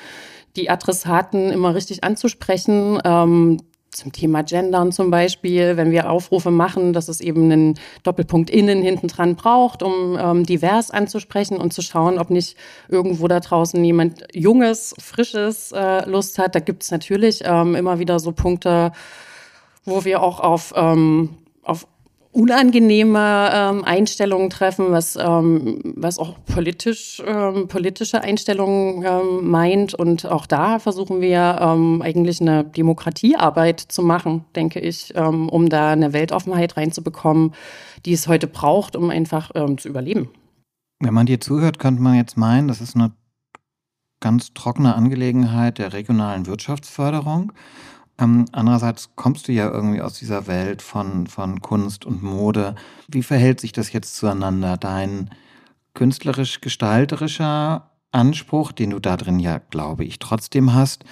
die 0.55 0.69
Adressaten 0.69 1.51
immer 1.51 1.75
richtig 1.75 2.05
anzusprechen. 2.05 2.99
Ähm, 3.03 3.57
zum 3.95 4.11
Thema 4.11 4.43
Gendern 4.43 4.91
zum 4.91 5.09
Beispiel, 5.11 5.77
wenn 5.77 5.91
wir 5.91 6.09
Aufrufe 6.09 6.51
machen, 6.51 6.93
dass 6.93 7.07
es 7.07 7.21
eben 7.21 7.51
einen 7.51 7.79
Doppelpunkt 8.03 8.49
innen 8.49 8.81
hinten 8.81 9.07
dran 9.07 9.35
braucht, 9.35 9.83
um 9.83 10.17
ähm, 10.19 10.45
divers 10.45 10.91
anzusprechen 10.91 11.57
und 11.57 11.73
zu 11.73 11.81
schauen, 11.81 12.19
ob 12.19 12.29
nicht 12.29 12.57
irgendwo 12.89 13.27
da 13.27 13.39
draußen 13.39 13.83
jemand 13.83 14.25
Junges, 14.33 14.95
Frisches 14.99 15.71
äh, 15.71 16.07
Lust 16.09 16.37
hat. 16.37 16.55
Da 16.55 16.59
gibt 16.59 16.83
es 16.83 16.91
natürlich 16.91 17.41
ähm, 17.43 17.75
immer 17.75 17.99
wieder 17.99 18.19
so 18.19 18.31
Punkte, 18.31 18.91
wo 19.85 20.05
wir 20.05 20.21
auch 20.21 20.39
auf, 20.39 20.73
ähm, 20.75 21.37
auf 21.63 21.87
unangenehme 22.35 23.49
ähm, 23.53 23.83
Einstellungen 23.85 24.49
treffen, 24.49 24.91
was, 24.91 25.15
ähm, 25.15 25.79
was 25.95 26.19
auch 26.19 26.35
politisch, 26.45 27.23
ähm, 27.25 27.69
politische 27.69 28.21
Einstellungen 28.21 29.05
ähm, 29.05 29.49
meint. 29.49 29.93
Und 29.93 30.25
auch 30.25 30.45
da 30.45 30.79
versuchen 30.79 31.21
wir 31.21 31.59
ähm, 31.61 32.01
eigentlich 32.01 32.41
eine 32.41 32.65
Demokratiearbeit 32.65 33.79
zu 33.79 34.03
machen, 34.03 34.43
denke 34.53 34.81
ich, 34.81 35.13
ähm, 35.15 35.47
um 35.47 35.69
da 35.69 35.91
eine 35.91 36.11
Weltoffenheit 36.11 36.75
reinzubekommen, 36.75 37.53
die 38.05 38.11
es 38.11 38.27
heute 38.27 38.47
braucht, 38.47 38.95
um 38.95 39.09
einfach 39.09 39.51
zu 39.77 39.87
überleben. 39.87 40.29
Wenn 40.99 41.13
man 41.13 41.25
dir 41.25 41.39
zuhört, 41.39 41.79
könnte 41.79 42.01
man 42.01 42.15
jetzt 42.15 42.37
meinen, 42.37 42.67
das 42.67 42.81
ist 42.81 42.95
eine 42.95 43.11
ganz 44.19 44.53
trockene 44.53 44.95
Angelegenheit 44.95 45.77
der 45.77 45.93
regionalen 45.93 46.45
Wirtschaftsförderung. 46.45 47.51
Ähm, 48.17 48.45
andererseits 48.51 49.09
kommst 49.15 49.47
du 49.47 49.51
ja 49.51 49.69
irgendwie 49.69 50.01
aus 50.01 50.17
dieser 50.17 50.47
Welt 50.47 50.81
von, 50.81 51.27
von 51.27 51.61
Kunst 51.61 52.05
und 52.05 52.23
Mode. 52.23 52.75
Wie 53.07 53.23
verhält 53.23 53.59
sich 53.59 53.71
das 53.73 53.91
jetzt 53.91 54.15
zueinander? 54.15 54.77
Dein 54.77 55.29
künstlerisch-gestalterischer 55.93 57.91
Anspruch, 58.11 58.71
den 58.71 58.91
du 58.91 58.99
da 58.99 59.17
drin 59.17 59.39
ja, 59.39 59.59
glaube 59.69 60.05
ich, 60.05 60.19
trotzdem 60.19 60.73
hast. 60.73 61.03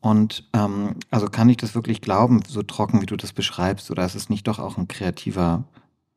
Und 0.00 0.48
ähm, 0.52 0.96
also 1.10 1.26
kann 1.26 1.48
ich 1.48 1.58
das 1.58 1.74
wirklich 1.74 2.00
glauben, 2.00 2.42
so 2.46 2.62
trocken, 2.62 3.02
wie 3.02 3.06
du 3.06 3.16
das 3.16 3.32
beschreibst, 3.32 3.90
oder 3.90 4.04
ist 4.04 4.14
es 4.14 4.30
nicht 4.30 4.48
doch 4.48 4.58
auch 4.58 4.78
ein 4.78 4.88
kreativer 4.88 5.64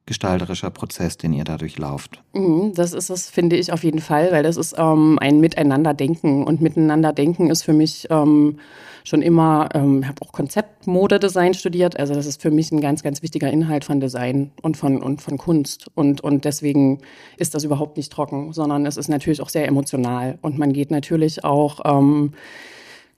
gestalterischer 0.05 0.69
Prozess, 0.69 1.17
den 1.17 1.33
ihr 1.33 1.45
dadurch 1.45 1.77
lauft. 1.77 2.21
Mhm, 2.33 2.73
das 2.75 2.93
ist 2.93 3.09
es, 3.09 3.29
finde 3.29 3.55
ich 3.55 3.71
auf 3.71 3.83
jeden 3.83 4.01
Fall, 4.01 4.31
weil 4.31 4.43
das 4.43 4.57
ist 4.57 4.75
ähm, 4.77 5.17
ein 5.21 5.39
Miteinanderdenken. 5.39 6.43
Und 6.43 6.61
Miteinanderdenken 6.61 7.49
ist 7.49 7.63
für 7.63 7.73
mich 7.73 8.07
ähm, 8.09 8.57
schon 9.05 9.21
immer, 9.21 9.69
ähm, 9.73 10.01
ich 10.01 10.07
habe 10.07 10.21
auch 10.21 10.33
Konzeptmodedesign 10.33 11.53
studiert, 11.53 11.97
also 11.99 12.13
das 12.13 12.25
ist 12.25 12.41
für 12.41 12.51
mich 12.51 12.71
ein 12.71 12.81
ganz, 12.81 13.03
ganz 13.03 13.21
wichtiger 13.21 13.49
Inhalt 13.49 13.85
von 13.85 13.99
Design 14.01 14.51
und 14.61 14.75
von, 14.75 15.01
und 15.01 15.21
von 15.21 15.37
Kunst. 15.37 15.89
Und, 15.95 16.21
und 16.21 16.43
deswegen 16.43 16.99
ist 17.37 17.55
das 17.55 17.63
überhaupt 17.63 17.95
nicht 17.95 18.11
trocken, 18.11 18.51
sondern 18.51 18.85
es 18.85 18.97
ist 18.97 19.07
natürlich 19.07 19.41
auch 19.41 19.49
sehr 19.49 19.67
emotional. 19.67 20.37
Und 20.41 20.57
man 20.57 20.73
geht 20.73 20.91
natürlich 20.91 21.45
auch 21.45 21.79
ähm, 21.85 22.33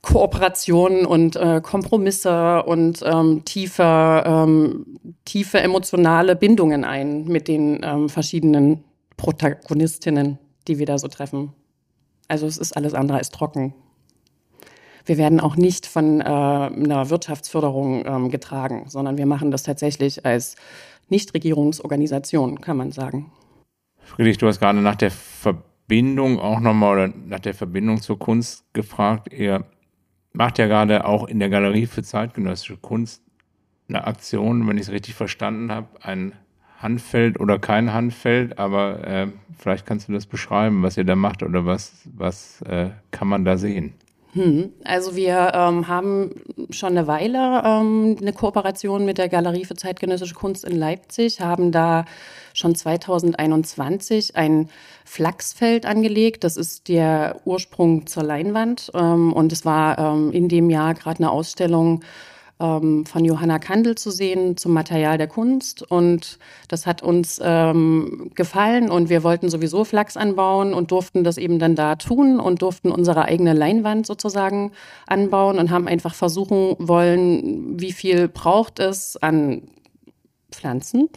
Kooperationen 0.06 1.08
und 1.08 1.36
äh, 1.36 1.62
Kompromisse 1.62 2.62
und 2.64 3.02
ähm, 3.04 3.44
tiefe, 3.44 4.24
ähm, 4.24 4.86
tiefe 5.26 5.60
emotionale 5.60 6.36
Bindungen 6.36 6.86
ein 6.86 7.26
mit 7.26 7.48
den 7.48 7.82
ähm, 7.84 8.08
verschiedenen 8.08 8.84
Protagonistinnen, 9.18 10.38
die 10.68 10.78
wir 10.78 10.86
da 10.86 11.00
so 11.00 11.08
treffen. 11.08 11.54
Also 12.28 12.46
es 12.46 12.60
ist 12.60 12.78
alles 12.78 12.94
andere 12.94 13.18
als 13.18 13.32
trocken. 13.32 13.74
Wir 15.06 15.18
werden 15.18 15.40
auch 15.40 15.56
nicht 15.56 15.88
von 15.88 16.22
äh, 16.22 16.24
einer 16.24 17.10
Wirtschaftsförderung 17.10 18.06
ähm, 18.06 18.30
getragen, 18.30 18.86
sondern 18.88 19.18
wir 19.18 19.26
machen 19.26 19.50
das 19.50 19.64
tatsächlich 19.64 20.24
als 20.24 20.56
Nichtregierungsorganisation, 21.10 22.62
kann 22.62 22.78
man 22.78 22.92
sagen. 22.92 23.32
Friedrich, 23.98 24.38
du 24.38 24.46
hast 24.46 24.60
gerade 24.60 24.82
nach 24.82 24.96
der 24.98 25.10
Verbindung 25.10 26.40
auch 26.40 26.60
nochmal 26.60 26.94
oder 26.94 27.14
nach 27.26 27.40
der 27.40 27.56
Verbindung 27.56 28.02
zur 28.02 28.20
Kunst 28.20 28.72
gefragt. 28.74 29.34
Ihr 29.34 29.66
macht 30.36 30.58
ja 30.58 30.68
gerade 30.68 31.06
auch 31.06 31.28
in 31.28 31.40
der 31.40 31.50
Galerie 31.50 31.88
für 31.88 32.04
zeitgenössische 32.04 32.78
Kunst 32.78 33.24
eine 33.88 34.06
Aktion, 34.06 34.68
wenn 34.68 34.78
ich 34.78 34.84
es 34.84 34.92
richtig 34.92 35.14
verstanden 35.14 35.72
habe, 35.72 35.88
ein 36.02 36.34
Handfeld 36.80 37.40
oder 37.40 37.58
kein 37.60 37.94
Handfeld, 37.94 38.60
aber 38.60 39.06
äh, 39.08 39.28
vielleicht 39.58 39.86
kannst 39.86 40.08
du 40.08 40.14
das 40.14 40.26
beschreiben, 40.26 40.84
was 40.84 40.98
ihr 40.98 41.04
da 41.04 41.16
macht 41.16 41.44
oder 41.44 41.66
was, 41.66 42.08
was 42.14 42.62
äh, 42.64 42.90
kann 43.12 43.28
man 43.28 43.46
da 43.46 43.58
sehen? 43.58 43.94
Hm. 44.36 44.74
Also 44.84 45.16
wir 45.16 45.54
ähm, 45.54 45.88
haben 45.88 46.32
schon 46.70 46.90
eine 46.90 47.08
Weile 47.08 47.64
ähm, 47.66 48.18
eine 48.20 48.34
Kooperation 48.34 49.06
mit 49.06 49.18
der 49.18 49.30
Galerie 49.30 49.64
für 49.64 49.76
zeitgenössische 49.76 50.36
Kunst 50.36 50.66
in 50.66 50.78
Leipzig, 50.78 51.40
haben 51.40 51.72
da 51.72 52.04
schon 52.54 52.76
2021 52.76 54.36
ein 54.36 54.70
Flachsfeld 55.06 55.86
angelegt. 55.86 56.44
Das 56.44 56.58
ist 56.58 56.90
der 56.90 57.40
Ursprung 57.46 58.08
zur 58.08 58.24
Leinwand. 58.24 58.92
Ähm, 58.94 59.32
und 59.32 59.54
es 59.54 59.64
war 59.64 59.98
ähm, 59.98 60.34
in 60.34 60.50
dem 60.50 60.70
Jahr 60.70 60.96
gerade 60.96 61.20
eine 61.20 61.32
Ausstellung 61.32 62.04
ähm, 62.60 63.06
von 63.06 63.26
Johanna 63.26 63.60
Kandel 63.60 63.96
zu 63.96 64.12
sehen 64.12 64.58
zum 64.58 64.74
Material 64.74 65.18
der 65.18 65.28
Kunst. 65.28 65.82
Und 65.90 66.40
das 66.68 66.86
hat 66.86 67.04
uns 67.04 67.40
ähm, 67.44 68.32
gefallen 68.36 68.90
und 68.90 69.10
wir 69.10 69.24
wollten 69.24 69.50
sowieso 69.50 69.84
Flachs 69.84 70.18
anbauen 70.18 70.74
und 70.74 70.92
durften 70.92 71.24
das 71.24 71.38
eben 71.38 71.60
dann 71.60 71.76
da 71.76 71.96
tun 71.96 72.40
und 72.40 72.62
durften 72.62 72.92
unsere 72.92 73.26
eigene 73.26 73.54
Leinwand 73.54 74.06
sozusagen 74.06 74.72
anbauen 75.08 75.60
und 75.60 75.70
haben 75.70 75.88
einfach 75.88 76.14
versuchen 76.14 76.76
wollen, 76.80 77.80
wie 77.80 77.92
viel 77.92 78.28
braucht 78.28 78.80
es 78.80 79.18
an 79.18 79.64
Pflanzen, 80.52 81.10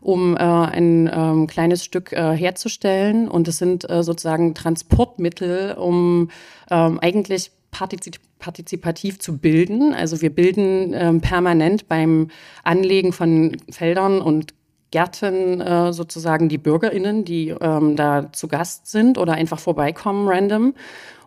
um 0.00 0.36
äh, 0.36 0.40
ein 0.40 1.10
ähm, 1.12 1.46
kleines 1.46 1.84
Stück 1.84 2.12
äh, 2.12 2.32
herzustellen. 2.32 3.28
Und 3.28 3.46
es 3.48 3.58
sind 3.58 3.88
äh, 3.90 4.02
sozusagen 4.02 4.54
Transportmittel, 4.54 5.74
um 5.74 6.30
ähm, 6.70 6.98
eigentlich 7.00 7.50
partizip 7.70 8.16
partizipativ 8.38 9.18
zu 9.18 9.38
bilden. 9.38 9.94
Also 9.94 10.20
wir 10.20 10.30
bilden 10.30 10.92
ähm, 10.94 11.20
permanent 11.20 11.88
beim 11.88 12.28
Anlegen 12.64 13.12
von 13.12 13.56
Feldern 13.70 14.20
und 14.20 14.54
Gärten 14.90 15.60
äh, 15.60 15.92
sozusagen 15.92 16.48
die 16.48 16.58
BürgerInnen, 16.58 17.24
die 17.24 17.48
ähm, 17.48 17.96
da 17.96 18.32
zu 18.32 18.48
Gast 18.48 18.86
sind 18.86 19.18
oder 19.18 19.32
einfach 19.32 19.58
vorbeikommen 19.58 20.28
random 20.28 20.74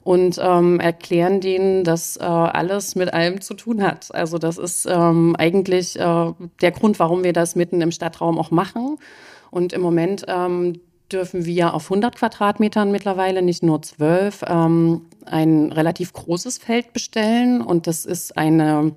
und 0.01 0.39
ähm, 0.41 0.79
erklären 0.79 1.41
denen, 1.41 1.83
dass 1.83 2.17
äh, 2.17 2.23
alles 2.23 2.95
mit 2.95 3.13
allem 3.13 3.41
zu 3.41 3.53
tun 3.53 3.83
hat. 3.83 4.13
Also 4.15 4.37
das 4.37 4.57
ist 4.57 4.87
ähm, 4.89 5.35
eigentlich 5.37 5.99
äh, 5.99 6.33
der 6.61 6.71
Grund, 6.71 6.99
warum 6.99 7.23
wir 7.23 7.33
das 7.33 7.55
mitten 7.55 7.81
im 7.81 7.91
Stadtraum 7.91 8.39
auch 8.39 8.49
machen. 8.49 8.97
Und 9.51 9.73
im 9.73 9.81
Moment 9.81 10.25
ähm, 10.27 10.79
dürfen 11.11 11.45
wir 11.45 11.73
auf 11.73 11.85
100 11.85 12.15
Quadratmetern 12.15 12.91
mittlerweile, 12.91 13.41
nicht 13.41 13.63
nur 13.63 13.81
12, 13.81 14.43
ähm, 14.47 15.01
ein 15.25 15.71
relativ 15.71 16.13
großes 16.13 16.57
Feld 16.57 16.93
bestellen. 16.93 17.61
Und 17.61 17.87
das 17.87 18.05
ist 18.05 18.37
eine 18.37 18.95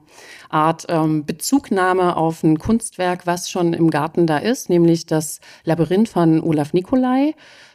Art 0.48 0.86
ähm, 0.88 1.24
Bezugnahme 1.24 2.16
auf 2.16 2.42
ein 2.42 2.58
Kunstwerk, 2.58 3.26
was 3.26 3.50
schon 3.50 3.72
im 3.72 3.90
Garten 3.90 4.26
da 4.26 4.38
ist, 4.38 4.68
nämlich 4.68 5.06
das 5.06 5.40
Labyrinth 5.64 6.08
von 6.08 6.40
Olaf 6.40 6.72
Nicolai. 6.72 7.34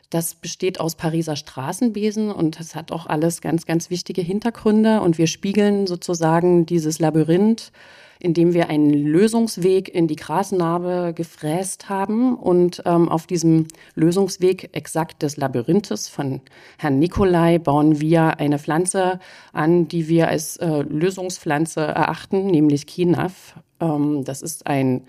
Das 0.10 0.36
besteht 0.36 0.79
aus 0.79 0.96
Pariser 0.96 1.36
Straßenbesen 1.36 2.32
und 2.32 2.60
das 2.60 2.75
hat 2.75 2.94
auch 2.94 3.08
alles 3.08 3.41
ganz, 3.41 3.65
ganz 3.65 3.89
wichtige 3.89 4.22
Hintergründe. 4.22 5.01
Und 5.01 5.17
wir 5.17 5.27
spiegeln 5.27 5.86
sozusagen 5.86 6.65
dieses 6.65 7.00
Labyrinth 7.00 7.72
indem 8.20 8.54
wir 8.54 8.70
einen 8.70 8.92
Lösungsweg 8.92 9.94
in 9.94 10.08
die 10.08 10.16
Grasnarbe 10.16 11.14
gefräst 11.16 11.90
haben 11.90 12.36
und 12.36 12.82
ähm, 12.86 13.10
auf 13.10 13.28
diesem 13.28 13.68
Lösungsweg 13.96 14.70
exakt 14.74 15.24
des 15.24 15.38
Labyrinthes 15.38 16.08
von 16.08 16.42
Herrn 16.78 17.00
Nikolai 17.00 17.58
bauen 17.60 18.00
wir 18.00 18.40
eine 18.40 18.60
Pflanze 18.60 19.20
an, 19.54 19.88
die 19.88 20.08
wir 20.08 20.28
als 20.28 20.58
äh, 20.58 20.82
Lösungspflanze 20.82 21.82
erachten, 21.82 22.48
nämlich 22.48 22.88
Kinaf. 22.88 23.56
Ähm, 23.80 24.24
das 24.24 24.42
ist 24.42 24.68
ein 24.68 25.04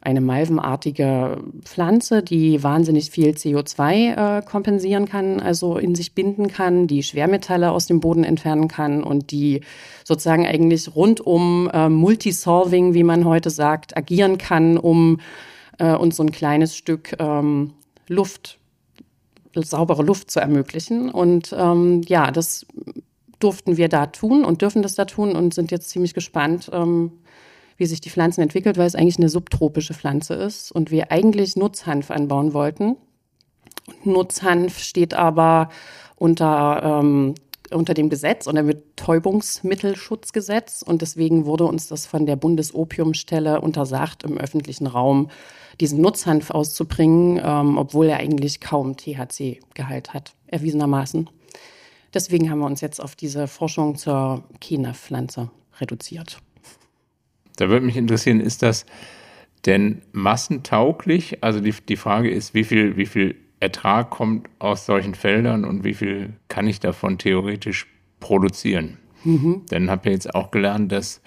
eine 0.00 0.20
malvenartige 0.20 1.38
Pflanze, 1.64 2.22
die 2.22 2.62
wahnsinnig 2.62 3.10
viel 3.10 3.30
CO2 3.30 4.38
äh, 4.38 4.42
kompensieren 4.42 5.06
kann, 5.06 5.40
also 5.40 5.76
in 5.76 5.94
sich 5.94 6.14
binden 6.14 6.48
kann, 6.48 6.86
die 6.86 7.02
Schwermetalle 7.02 7.70
aus 7.72 7.86
dem 7.86 8.00
Boden 8.00 8.24
entfernen 8.24 8.68
kann 8.68 9.02
und 9.02 9.30
die 9.32 9.62
sozusagen 10.04 10.46
eigentlich 10.46 10.94
rundum 10.94 11.68
äh, 11.72 11.88
Multisolving, 11.88 12.94
wie 12.94 13.04
man 13.04 13.24
heute 13.24 13.50
sagt, 13.50 13.96
agieren 13.96 14.38
kann, 14.38 14.78
um 14.78 15.20
äh, 15.78 15.94
uns 15.94 16.16
so 16.16 16.22
ein 16.22 16.32
kleines 16.32 16.76
Stück 16.76 17.16
ähm, 17.18 17.72
Luft, 18.08 18.58
saubere 19.54 20.02
Luft 20.02 20.30
zu 20.30 20.40
ermöglichen. 20.40 21.10
Und 21.10 21.54
ähm, 21.56 22.02
ja, 22.06 22.30
das 22.30 22.66
durften 23.40 23.76
wir 23.76 23.88
da 23.88 24.06
tun 24.06 24.44
und 24.44 24.62
dürfen 24.62 24.82
das 24.82 24.94
da 24.94 25.04
tun 25.04 25.36
und 25.36 25.54
sind 25.54 25.70
jetzt 25.70 25.90
ziemlich 25.90 26.14
gespannt, 26.14 26.70
ähm, 26.72 27.12
wie 27.78 27.86
sich 27.86 28.02
die 28.02 28.10
Pflanzen 28.10 28.42
entwickelt, 28.42 28.76
weil 28.76 28.86
es 28.86 28.94
eigentlich 28.94 29.18
eine 29.18 29.30
subtropische 29.30 29.94
Pflanze 29.94 30.34
ist 30.34 30.70
und 30.70 30.90
wir 30.90 31.10
eigentlich 31.10 31.56
Nutzhanf 31.56 32.10
anbauen 32.10 32.52
wollten. 32.52 32.98
Nutzhanf 34.04 34.80
steht 34.80 35.14
aber 35.14 35.70
unter, 36.16 37.00
ähm, 37.00 37.34
unter 37.70 37.94
dem 37.94 38.10
Gesetz, 38.10 38.46
unter 38.46 38.62
dem 38.62 38.68
Betäubungsmittelschutzgesetz 38.68 40.82
und 40.82 41.02
deswegen 41.02 41.46
wurde 41.46 41.64
uns 41.64 41.88
das 41.88 42.06
von 42.06 42.26
der 42.26 42.36
Bundesopiumstelle 42.36 43.60
untersagt, 43.60 44.24
im 44.24 44.36
öffentlichen 44.36 44.86
Raum 44.86 45.30
diesen 45.80 46.00
Nutzhanf 46.00 46.50
auszubringen, 46.50 47.40
ähm, 47.42 47.78
obwohl 47.78 48.06
er 48.06 48.18
eigentlich 48.18 48.60
kaum 48.60 48.96
THC-Gehalt 48.96 50.12
hat, 50.12 50.34
erwiesenermaßen. 50.48 51.30
Deswegen 52.12 52.50
haben 52.50 52.58
wir 52.58 52.66
uns 52.66 52.80
jetzt 52.80 53.00
auf 53.00 53.14
diese 53.14 53.46
Forschung 53.46 53.96
zur 53.96 54.42
Kina-Pflanze 54.60 55.50
reduziert. 55.78 56.40
Da 57.60 57.68
würde 57.68 57.84
mich 57.84 57.96
interessieren, 57.96 58.40
ist 58.40 58.62
das 58.62 58.86
denn 59.66 60.02
massentauglich? 60.12 61.42
Also 61.42 61.60
die, 61.60 61.72
die 61.72 61.96
Frage 61.96 62.30
ist, 62.30 62.54
wie 62.54 62.64
viel, 62.64 62.96
wie 62.96 63.06
viel 63.06 63.34
Ertrag 63.60 64.10
kommt 64.10 64.48
aus 64.58 64.86
solchen 64.86 65.14
Feldern 65.14 65.64
und 65.64 65.84
wie 65.84 65.94
viel 65.94 66.34
kann 66.48 66.66
ich 66.66 66.80
davon 66.80 67.18
theoretisch 67.18 67.86
produzieren? 68.20 68.98
Mhm. 69.24 69.62
Denn 69.70 69.90
habe 69.90 70.08
ja 70.08 70.12
jetzt 70.12 70.34
auch 70.34 70.50
gelernt, 70.50 70.92
dass 70.92 71.20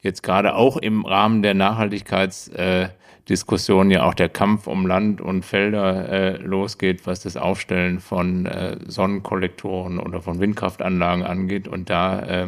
jetzt 0.00 0.22
gerade 0.22 0.54
auch 0.54 0.76
im 0.76 1.04
Rahmen 1.04 1.42
der 1.42 1.54
Nachhaltigkeitsdiskussion 1.54 3.90
äh, 3.90 3.94
ja 3.94 4.04
auch 4.04 4.14
der 4.14 4.28
Kampf 4.28 4.68
um 4.68 4.86
Land 4.86 5.20
und 5.20 5.44
Felder 5.44 6.08
äh, 6.08 6.36
losgeht, 6.36 7.04
was 7.06 7.20
das 7.20 7.36
Aufstellen 7.36 7.98
von 7.98 8.46
äh, 8.46 8.76
Sonnenkollektoren 8.86 9.98
oder 9.98 10.22
von 10.22 10.38
Windkraftanlagen 10.38 11.24
angeht 11.24 11.66
und 11.66 11.90
da 11.90 12.20
äh, 12.20 12.46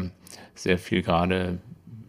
sehr 0.55 0.79
viel 0.79 1.03
gerade 1.03 1.59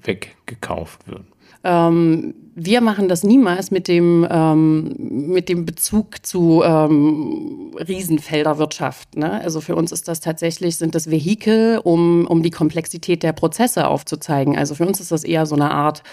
weggekauft 0.03 1.07
wird. 1.07 1.25
Ähm, 1.63 2.33
wir 2.55 2.81
machen 2.81 3.07
das 3.07 3.23
niemals 3.23 3.71
mit 3.71 3.87
dem, 3.87 4.27
ähm, 4.29 4.93
mit 4.97 5.49
dem 5.49 5.65
Bezug 5.65 6.23
zu 6.25 6.61
ähm, 6.63 7.71
Riesenfelderwirtschaft. 7.75 9.17
Ne? 9.17 9.41
Also 9.41 9.59
für 9.59 9.75
uns 9.75 9.91
ist 9.91 10.07
das 10.07 10.19
tatsächlich, 10.19 10.77
sind 10.77 10.93
das 10.93 11.09
Vehikel, 11.09 11.79
um, 11.83 12.27
um 12.27 12.43
die 12.43 12.51
Komplexität 12.51 13.23
der 13.23 13.33
Prozesse 13.33 13.87
aufzuzeigen. 13.87 14.55
Also 14.57 14.75
für 14.75 14.85
uns 14.85 14.99
ist 14.99 15.11
das 15.11 15.23
eher 15.23 15.47
so 15.47 15.55
eine 15.55 15.71
Art 15.71 16.03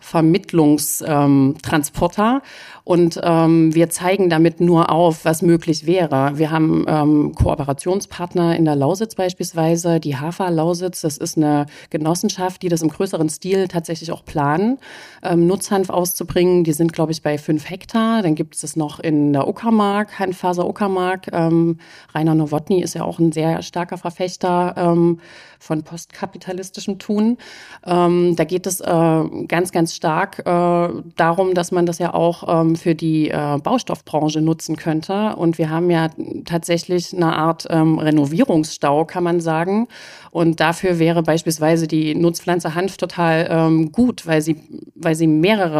Vermittlungstransporter. 0.00 2.34
Ähm, 2.34 2.40
und 2.84 3.20
ähm, 3.22 3.74
wir 3.74 3.90
zeigen 3.90 4.30
damit 4.30 4.60
nur 4.60 4.90
auf, 4.90 5.26
was 5.26 5.42
möglich 5.42 5.86
wäre. 5.86 6.38
Wir 6.38 6.50
haben 6.50 6.86
ähm, 6.88 7.34
Kooperationspartner 7.34 8.56
in 8.56 8.64
der 8.64 8.76
Lausitz 8.76 9.14
beispielsweise, 9.14 10.00
die 10.00 10.16
Hafer 10.16 10.50
Lausitz. 10.50 11.02
Das 11.02 11.18
ist 11.18 11.36
eine 11.36 11.66
Genossenschaft, 11.90 12.62
die 12.62 12.70
das 12.70 12.80
im 12.80 12.88
größeren 12.88 13.28
Stil 13.28 13.68
tatsächlich 13.68 14.10
auch 14.10 14.24
planen, 14.24 14.78
ähm, 15.22 15.46
Nutzhanf 15.88 15.90
auszubringen. 15.90 16.64
Die 16.64 16.72
sind, 16.72 16.92
glaube 16.92 17.12
ich, 17.12 17.22
bei 17.22 17.38
fünf 17.38 17.68
Hektar. 17.68 18.22
Dann 18.22 18.34
gibt 18.34 18.54
es 18.54 18.60
das 18.60 18.76
noch 18.76 19.00
in 19.00 19.32
der 19.32 19.48
Uckermark, 19.48 20.18
Hanffaser 20.18 20.66
Uckermark. 20.66 21.28
Ähm, 21.32 21.78
Rainer 22.14 22.34
Nowotny 22.34 22.82
ist 22.82 22.94
ja 22.94 23.02
auch 23.04 23.18
ein 23.18 23.32
sehr 23.32 23.62
starker 23.62 23.98
Verfechter 23.98 24.74
ähm, 24.76 25.20
von 25.58 25.82
postkapitalistischem 25.82 26.98
Tun. 26.98 27.38
Ähm, 27.84 28.36
da 28.36 28.44
geht 28.44 28.66
es 28.66 28.80
äh, 28.80 29.24
ganz, 29.48 29.72
ganz 29.72 29.94
stark 29.94 30.40
äh, 30.40 30.88
darum, 31.16 31.54
dass 31.54 31.72
man 31.72 31.86
das 31.86 31.98
ja 31.98 32.14
auch 32.14 32.44
ähm, 32.48 32.76
für 32.76 32.94
die 32.94 33.30
äh, 33.30 33.58
Baustoffbranche 33.58 34.40
nutzen 34.40 34.76
könnte. 34.76 35.34
Und 35.36 35.58
wir 35.58 35.70
haben 35.70 35.90
ja 35.90 36.08
tatsächlich 36.44 37.14
eine 37.14 37.36
Art 37.36 37.66
ähm, 37.70 37.98
Renovierungsstau, 37.98 39.04
kann 39.04 39.24
man 39.24 39.40
sagen. 39.40 39.88
Und 40.30 40.60
dafür 40.60 40.98
wäre 40.98 41.22
beispielsweise 41.22 41.86
die 41.86 42.14
Nutzpflanze 42.14 42.74
Hanf 42.74 42.96
total 42.96 43.48
ähm, 43.50 43.92
gut, 43.92 44.26
weil 44.26 44.42
sie, 44.42 44.56
weil 44.94 45.14
sie 45.14 45.26
mehrere 45.26 45.77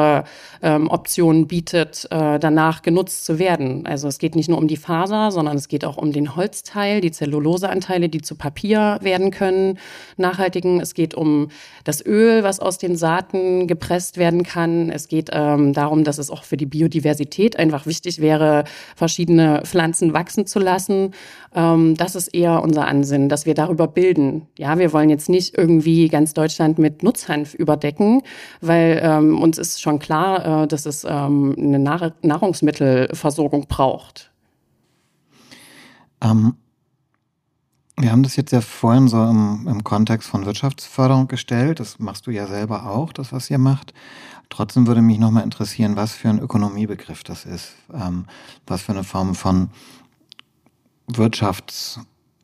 ähm, 0.62 0.88
Optionen 0.88 1.46
bietet, 1.46 2.06
äh, 2.10 2.38
danach 2.38 2.82
genutzt 2.82 3.24
zu 3.24 3.38
werden. 3.38 3.86
Also 3.86 4.08
es 4.08 4.18
geht 4.18 4.34
nicht 4.34 4.48
nur 4.48 4.58
um 4.58 4.68
die 4.68 4.76
Faser, 4.76 5.30
sondern 5.30 5.56
es 5.56 5.68
geht 5.68 5.84
auch 5.84 5.96
um 5.96 6.12
den 6.12 6.36
Holzteil, 6.36 7.00
die 7.00 7.10
Zelluloseanteile, 7.10 8.08
die 8.08 8.22
zu 8.22 8.34
Papier 8.34 8.98
werden 9.02 9.30
können, 9.30 9.78
nachhaltigen. 10.16 10.80
Es 10.80 10.94
geht 10.94 11.14
um 11.14 11.48
das 11.84 12.04
Öl, 12.04 12.42
was 12.42 12.60
aus 12.60 12.78
den 12.78 12.96
Saaten 12.96 13.66
gepresst 13.66 14.18
werden 14.18 14.42
kann. 14.42 14.90
Es 14.90 15.08
geht 15.08 15.30
ähm, 15.32 15.72
darum, 15.72 16.04
dass 16.04 16.18
es 16.18 16.30
auch 16.30 16.42
für 16.42 16.56
die 16.56 16.66
Biodiversität 16.66 17.58
einfach 17.58 17.86
wichtig 17.86 18.20
wäre, 18.20 18.64
verschiedene 18.96 19.62
Pflanzen 19.64 20.12
wachsen 20.12 20.46
zu 20.46 20.58
lassen. 20.58 21.12
Ähm, 21.54 21.96
das 21.96 22.14
ist 22.14 22.28
eher 22.28 22.62
unser 22.62 22.86
Ansinnen, 22.86 23.28
dass 23.28 23.46
wir 23.46 23.54
darüber 23.54 23.86
bilden. 23.86 24.46
Ja, 24.58 24.78
wir 24.78 24.92
wollen 24.92 25.10
jetzt 25.10 25.28
nicht 25.28 25.56
irgendwie 25.56 26.08
ganz 26.08 26.34
Deutschland 26.34 26.78
mit 26.78 27.02
Nutzhanf 27.02 27.54
überdecken, 27.54 28.22
weil 28.60 29.00
ähm, 29.02 29.40
uns 29.40 29.58
ist 29.58 29.80
schon 29.80 29.87
klar, 29.98 30.64
äh, 30.64 30.68
dass 30.68 30.84
es 30.84 31.04
ähm, 31.04 31.54
eine 31.58 31.78
Nahr 31.78 32.12
Nahrungsmittelversorgung 32.22 33.66
braucht. 33.66 34.30
Ähm, 36.20 36.54
wir 37.96 38.12
haben 38.12 38.22
das 38.22 38.36
jetzt 38.36 38.52
ja 38.52 38.60
vorhin 38.60 39.08
so 39.08 39.24
im, 39.24 39.66
im 39.66 39.82
Kontext 39.82 40.28
von 40.28 40.46
Wirtschaftsförderung 40.46 41.26
gestellt. 41.26 41.80
Das 41.80 41.98
machst 41.98 42.26
du 42.26 42.30
ja 42.30 42.46
selber 42.46 42.86
auch, 42.86 43.12
das, 43.12 43.32
was 43.32 43.50
ihr 43.50 43.58
macht. 43.58 43.92
Trotzdem 44.50 44.86
würde 44.86 45.02
mich 45.02 45.18
nochmal 45.18 45.44
interessieren, 45.44 45.96
was 45.96 46.12
für 46.12 46.28
ein 46.28 46.38
Ökonomiebegriff 46.38 47.24
das 47.24 47.44
ist. 47.44 47.74
Ähm, 47.92 48.26
was 48.66 48.82
für 48.82 48.92
eine 48.92 49.04
Form 49.04 49.34
von 49.34 49.70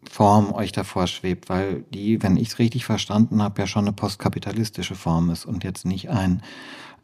Wirtschaftsform 0.05 0.53
euch 0.53 0.73
davor 0.73 1.07
schwebt, 1.07 1.49
weil 1.49 1.85
die, 1.93 2.23
wenn 2.23 2.37
ich 2.37 2.49
es 2.49 2.59
richtig 2.59 2.85
verstanden 2.85 3.43
habe, 3.43 3.63
ja 3.63 3.67
schon 3.67 3.85
eine 3.85 3.93
postkapitalistische 3.93 4.95
Form 4.95 5.31
ist 5.31 5.45
und 5.47 5.65
jetzt 5.65 5.85
nicht 5.85 6.11
ein 6.11 6.43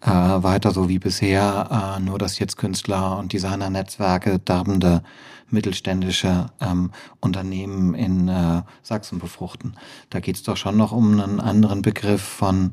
äh, 0.00 0.08
weiter 0.10 0.70
so 0.70 0.88
wie 0.88 0.98
bisher, 0.98 1.96
äh, 1.98 2.00
nur 2.00 2.18
dass 2.18 2.38
jetzt 2.38 2.56
Künstler 2.56 3.18
und 3.18 3.32
Designer-Netzwerke 3.32 4.38
darbende 4.38 5.02
mittelständische 5.48 6.46
ähm, 6.60 6.92
Unternehmen 7.20 7.94
in 7.94 8.28
äh, 8.28 8.62
Sachsen 8.82 9.18
befruchten. 9.18 9.74
Da 10.10 10.20
geht 10.20 10.36
es 10.36 10.42
doch 10.42 10.56
schon 10.56 10.76
noch 10.76 10.92
um 10.92 11.20
einen 11.20 11.40
anderen 11.40 11.82
Begriff 11.82 12.22
von, 12.22 12.72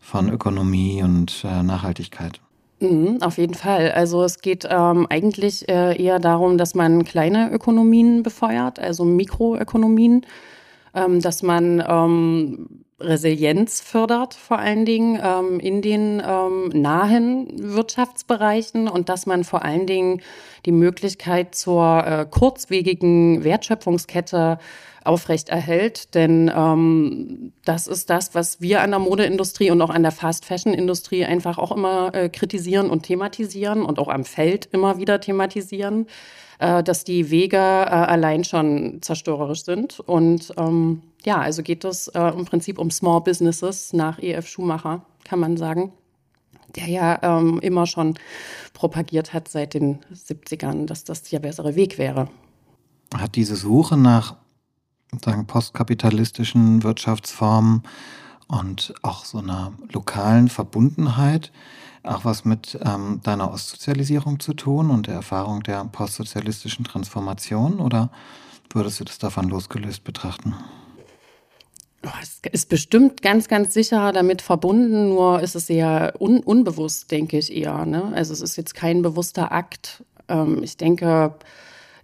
von 0.00 0.28
Ökonomie 0.28 1.02
und 1.02 1.44
äh, 1.44 1.62
Nachhaltigkeit. 1.62 2.40
Mhm, 2.80 3.18
auf 3.22 3.38
jeden 3.38 3.54
Fall. 3.54 3.90
Also 3.90 4.22
es 4.22 4.38
geht 4.38 4.66
ähm, 4.70 5.06
eigentlich 5.10 5.68
äh, 5.68 6.00
eher 6.00 6.20
darum, 6.20 6.58
dass 6.58 6.74
man 6.74 7.04
kleine 7.04 7.50
Ökonomien 7.50 8.22
befeuert, 8.22 8.78
also 8.78 9.04
Mikroökonomien, 9.04 10.24
ähm, 10.94 11.20
dass 11.20 11.42
man 11.42 11.82
ähm, 11.86 12.84
Resilienz 13.00 13.80
fördert, 13.80 14.34
vor 14.34 14.58
allen 14.58 14.84
Dingen 14.84 15.20
ähm, 15.22 15.60
in 15.60 15.82
den 15.82 16.22
ähm, 16.24 16.68
nahen 16.68 17.48
Wirtschaftsbereichen 17.74 18.88
und 18.88 19.08
dass 19.08 19.26
man 19.26 19.44
vor 19.44 19.64
allen 19.64 19.86
Dingen 19.86 20.20
die 20.64 20.72
Möglichkeit 20.72 21.54
zur 21.54 22.04
äh, 22.06 22.26
kurzwegigen 22.30 23.42
Wertschöpfungskette 23.42 24.58
aufrechterhält. 25.08 26.14
Denn 26.14 26.50
ähm, 26.54 27.52
das 27.64 27.86
ist 27.86 28.10
das, 28.10 28.34
was 28.34 28.60
wir 28.60 28.82
an 28.82 28.90
der 28.90 29.00
Modeindustrie 29.00 29.70
und 29.70 29.80
auch 29.82 29.90
an 29.90 30.02
der 30.02 30.12
Fast-Fashion-Industrie 30.12 31.24
einfach 31.24 31.58
auch 31.58 31.72
immer 31.72 32.14
äh, 32.14 32.28
kritisieren 32.28 32.90
und 32.90 33.02
thematisieren 33.02 33.82
und 33.82 33.98
auch 33.98 34.08
am 34.08 34.24
Feld 34.24 34.68
immer 34.72 34.98
wieder 34.98 35.20
thematisieren, 35.20 36.06
äh, 36.58 36.82
dass 36.82 37.04
die 37.04 37.30
Wege 37.30 37.56
äh, 37.56 37.60
allein 37.60 38.44
schon 38.44 38.98
zerstörerisch 39.00 39.64
sind. 39.64 39.98
Und 40.00 40.52
ähm, 40.56 41.02
ja, 41.24 41.38
also 41.38 41.62
geht 41.62 41.84
es 41.84 42.08
äh, 42.08 42.20
im 42.28 42.44
Prinzip 42.44 42.78
um 42.78 42.90
Small 42.90 43.22
Businesses 43.22 43.92
nach 43.92 44.18
E.F. 44.22 44.46
Schumacher, 44.46 45.02
kann 45.24 45.40
man 45.40 45.56
sagen 45.56 45.92
der 46.76 46.86
ja 46.86 47.18
ähm, 47.22 47.58
immer 47.60 47.86
schon 47.86 48.14
propagiert 48.74 49.32
hat 49.32 49.48
seit 49.48 49.72
den 49.72 50.00
70ern, 50.12 50.84
dass 50.84 51.02
das 51.02 51.22
der 51.22 51.40
bessere 51.40 51.74
Weg 51.76 51.96
wäre. 51.96 52.28
Hat 53.14 53.36
diese 53.36 53.56
Suche 53.56 53.96
nach 53.96 54.36
sagen, 55.24 55.46
postkapitalistischen 55.46 56.82
Wirtschaftsformen 56.82 57.82
und 58.46 58.94
auch 59.02 59.24
so 59.24 59.38
einer 59.38 59.72
lokalen 59.92 60.48
Verbundenheit 60.48 61.52
auch 62.08 62.24
was 62.24 62.44
mit 62.44 62.78
ähm, 62.84 63.20
deiner 63.22 63.52
Ostsozialisierung 63.52 64.40
zu 64.40 64.54
tun 64.54 64.90
und 64.90 65.06
der 65.06 65.14
Erfahrung 65.14 65.62
der 65.62 65.84
postsozialistischen 65.84 66.84
Transformation 66.84 67.80
oder 67.80 68.10
würdest 68.72 69.00
du 69.00 69.04
das 69.04 69.18
davon 69.18 69.48
losgelöst 69.48 70.04
betrachten? 70.04 70.54
Es 72.22 72.40
ist 72.52 72.68
bestimmt 72.68 73.22
ganz, 73.22 73.48
ganz 73.48 73.74
sicher 73.74 74.12
damit 74.12 74.40
verbunden, 74.40 75.08
nur 75.08 75.40
ist 75.40 75.56
es 75.56 75.66
sehr 75.66 76.14
un 76.20 76.40
unbewusst, 76.40 77.10
denke 77.10 77.38
ich 77.38 77.54
eher. 77.54 77.84
Ne? 77.86 78.12
Also 78.14 78.32
es 78.32 78.40
ist 78.40 78.56
jetzt 78.56 78.74
kein 78.74 79.02
bewusster 79.02 79.50
Akt. 79.50 80.04
Ähm, 80.28 80.62
ich 80.62 80.76
denke, 80.76 81.34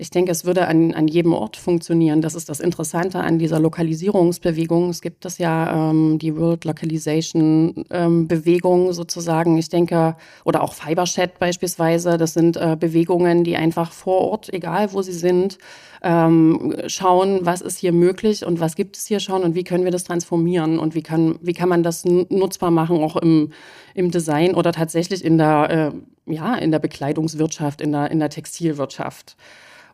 ich 0.04 0.10
denke, 0.10 0.30
es 0.32 0.44
würde 0.44 0.68
an, 0.68 0.92
an 0.92 1.08
jedem 1.08 1.32
Ort 1.32 1.56
funktionieren. 1.56 2.20
Das 2.20 2.34
ist 2.34 2.50
das 2.50 2.60
Interessante 2.60 3.20
an 3.20 3.38
dieser 3.38 3.58
Lokalisierungsbewegung. 3.58 4.90
Es 4.90 5.00
gibt 5.00 5.24
das 5.24 5.38
ja, 5.38 5.90
ähm, 5.90 6.18
die 6.18 6.36
World 6.36 6.66
Localization 6.66 7.86
ähm, 7.88 8.28
Bewegung 8.28 8.92
sozusagen. 8.92 9.56
Ich 9.56 9.70
denke, 9.70 10.14
oder 10.44 10.62
auch 10.62 10.74
Fiberchat 10.74 11.38
beispielsweise. 11.38 12.18
Das 12.18 12.34
sind 12.34 12.58
äh, 12.58 12.76
Bewegungen, 12.78 13.44
die 13.44 13.56
einfach 13.56 13.92
vor 13.92 14.20
Ort, 14.20 14.52
egal 14.52 14.92
wo 14.92 15.00
sie 15.00 15.14
sind, 15.14 15.56
ähm, 16.02 16.74
schauen, 16.86 17.40
was 17.40 17.62
ist 17.62 17.78
hier 17.78 17.92
möglich 17.92 18.44
und 18.44 18.60
was 18.60 18.76
gibt 18.76 18.98
es 18.98 19.06
hier 19.06 19.20
schon 19.20 19.42
und 19.42 19.54
wie 19.54 19.64
können 19.64 19.84
wir 19.84 19.90
das 19.90 20.04
transformieren 20.04 20.78
und 20.78 20.94
wie 20.94 21.02
kann, 21.02 21.38
wie 21.40 21.54
kann 21.54 21.70
man 21.70 21.82
das 21.82 22.04
nutzbar 22.04 22.70
machen, 22.70 22.98
auch 22.98 23.16
im, 23.16 23.52
im 23.94 24.10
Design 24.10 24.54
oder 24.54 24.72
tatsächlich 24.72 25.24
in 25.24 25.38
der, 25.38 25.92
äh, 26.26 26.32
ja, 26.34 26.56
in 26.56 26.72
der 26.72 26.78
Bekleidungswirtschaft, 26.78 27.80
in 27.80 27.92
der, 27.92 28.10
in 28.10 28.18
der 28.18 28.28
Textilwirtschaft 28.28 29.36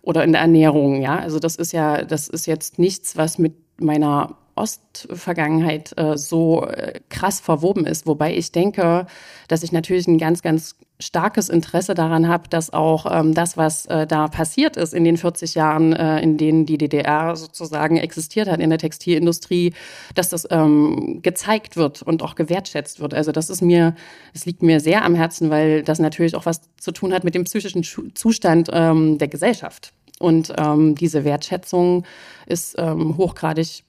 oder 0.02 0.24
in 0.24 0.32
der 0.32 0.40
Ernährung, 0.40 1.00
ja. 1.02 1.18
Also 1.18 1.38
das 1.38 1.56
ist 1.56 1.72
ja, 1.72 2.04
das 2.04 2.28
ist 2.28 2.46
jetzt 2.46 2.78
nichts, 2.78 3.16
was 3.16 3.38
mit 3.38 3.54
meiner 3.80 4.36
Ostvergangenheit 4.54 5.96
äh, 5.98 6.16
so 6.16 6.66
äh, 6.66 7.00
krass 7.08 7.40
verwoben 7.40 7.86
ist. 7.86 8.06
Wobei 8.06 8.34
ich 8.34 8.52
denke, 8.52 9.06
dass 9.48 9.62
ich 9.62 9.72
natürlich 9.72 10.06
einen 10.06 10.18
ganz, 10.18 10.42
ganz 10.42 10.76
starkes 11.00 11.48
Interesse 11.48 11.94
daran 11.94 12.28
habe, 12.28 12.48
dass 12.48 12.72
auch 12.72 13.06
ähm, 13.10 13.34
das, 13.34 13.56
was 13.56 13.86
äh, 13.86 14.06
da 14.06 14.28
passiert 14.28 14.76
ist 14.76 14.94
in 14.94 15.04
den 15.04 15.16
40 15.16 15.54
Jahren, 15.54 15.92
äh, 15.92 16.20
in 16.20 16.36
denen 16.36 16.66
die 16.66 16.78
DDR 16.78 17.34
sozusagen 17.34 17.96
existiert 17.96 18.48
hat 18.48 18.60
in 18.60 18.70
der 18.70 18.78
Textilindustrie, 18.78 19.72
dass 20.14 20.28
das 20.28 20.46
ähm, 20.50 21.20
gezeigt 21.22 21.76
wird 21.76 22.02
und 22.02 22.22
auch 22.22 22.34
gewertschätzt 22.34 23.00
wird. 23.00 23.14
Also 23.14 23.32
das 23.32 23.50
ist 23.50 23.62
mir, 23.62 23.94
es 24.34 24.46
liegt 24.46 24.62
mir 24.62 24.80
sehr 24.80 25.04
am 25.04 25.14
Herzen, 25.14 25.50
weil 25.50 25.82
das 25.82 25.98
natürlich 25.98 26.36
auch 26.36 26.46
was 26.46 26.60
zu 26.78 26.92
tun 26.92 27.12
hat 27.12 27.24
mit 27.24 27.34
dem 27.34 27.44
psychischen 27.44 27.82
Zustand 27.82 28.68
ähm, 28.72 29.18
der 29.18 29.28
Gesellschaft. 29.28 29.92
Und 30.18 30.52
ähm, 30.58 30.94
diese 30.94 31.24
Wertschätzung 31.24 32.04
ist 32.46 32.74
ähm, 32.78 33.16
hochgradig 33.16 33.84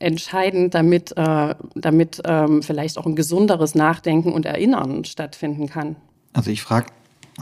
entscheidend, 0.00 0.74
damit, 0.74 1.16
äh, 1.16 1.54
damit 1.74 2.20
ähm, 2.24 2.62
vielleicht 2.62 2.98
auch 2.98 3.06
ein 3.06 3.16
gesunderes 3.16 3.74
Nachdenken 3.74 4.32
und 4.32 4.44
Erinnern 4.46 5.04
stattfinden 5.04 5.68
kann. 5.68 5.96
Also 6.32 6.50
ich 6.50 6.62
frage 6.62 6.86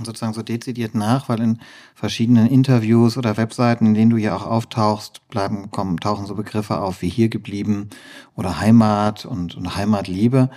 sozusagen 0.05 0.35
so 0.35 0.43
dezidiert 0.43 0.95
nach, 0.95 1.29
weil 1.29 1.41
in 1.41 1.59
verschiedenen 1.95 2.47
Interviews 2.47 3.17
oder 3.17 3.37
Webseiten, 3.37 3.87
in 3.87 3.95
denen 3.95 4.11
du 4.11 4.17
ja 4.17 4.37
auch 4.37 4.47
auftauchst, 4.47 5.27
bleiben, 5.29 5.71
kommen, 5.71 5.99
tauchen 5.99 6.27
so 6.27 6.35
Begriffe 6.35 6.81
auf 6.81 7.03
wie 7.03 7.09
hier 7.09 7.29
geblieben 7.29 7.89
oder 8.35 8.61
Heimat 8.61 9.25
und, 9.25 9.55
und 9.57 9.77
Heimatliebe. 9.77 10.51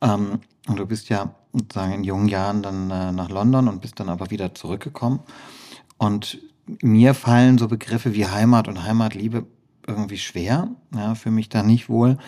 Ähm, 0.00 0.40
und 0.68 0.78
du 0.78 0.86
bist 0.86 1.08
ja 1.08 1.34
sozusagen 1.52 1.92
in 1.92 2.04
jungen 2.04 2.28
Jahren 2.28 2.62
dann 2.62 2.90
äh, 2.90 3.12
nach 3.12 3.30
London 3.30 3.68
und 3.68 3.80
bist 3.80 3.98
dann 3.98 4.08
aber 4.08 4.30
wieder 4.30 4.54
zurückgekommen. 4.54 5.20
Und 5.96 6.38
mir 6.82 7.14
fallen 7.14 7.58
so 7.58 7.68
Begriffe 7.68 8.14
wie 8.14 8.26
Heimat 8.26 8.68
und 8.68 8.84
Heimatliebe 8.84 9.46
irgendwie 9.86 10.18
schwer, 10.18 10.68
ja, 10.94 11.14
für 11.14 11.30
mich 11.30 11.48
da 11.48 11.62
nicht 11.62 11.88
wohl. 11.88 12.18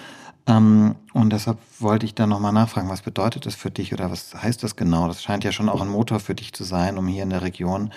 Ähm, 0.47 0.97
und 1.13 1.31
deshalb 1.33 1.59
wollte 1.79 2.07
ich 2.07 2.15
da 2.15 2.27
nochmal 2.27 2.53
nachfragen, 2.53 2.89
was 2.89 3.03
bedeutet 3.03 3.47
das 3.47 3.55
für 3.55 3.71
dich 3.71 3.93
oder 3.93 4.11
was 4.11 4.35
heißt 4.35 4.63
das 4.63 4.77
genau? 4.77 5.07
Das 5.07 5.23
scheint 5.23 5.45
ja 5.45 5.53
schon 5.53 5.69
auch 5.69 5.81
ein 5.81 5.89
Motor 5.89 6.21
für 6.21 6.35
dich 6.35 6.53
zu 6.53 6.65
sein, 6.65 6.99
um 6.99 7.07
hier 7.07 7.23
in 7.23 7.31
der 7.31 7.43
Region 7.43 7.93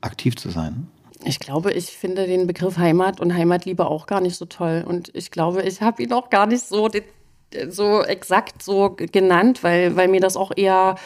aktiv 0.00 0.36
zu 0.36 0.50
sein. 0.50 0.88
Ich 1.24 1.38
glaube, 1.38 1.72
ich 1.72 1.86
finde 1.86 2.26
den 2.26 2.46
Begriff 2.46 2.76
Heimat 2.76 3.20
und 3.20 3.34
Heimatliebe 3.34 3.86
auch 3.86 4.06
gar 4.06 4.20
nicht 4.20 4.36
so 4.36 4.44
toll. 4.44 4.84
Und 4.86 5.10
ich 5.14 5.30
glaube, 5.30 5.62
ich 5.62 5.80
habe 5.80 6.02
ihn 6.02 6.12
auch 6.12 6.28
gar 6.28 6.46
nicht 6.46 6.64
so, 6.64 6.88
so 7.68 8.02
exakt 8.02 8.62
so 8.62 8.94
genannt, 8.96 9.62
weil, 9.62 9.96
weil 9.96 10.08
mir 10.08 10.20
das 10.20 10.36
auch 10.36 10.52
eher 10.56 10.96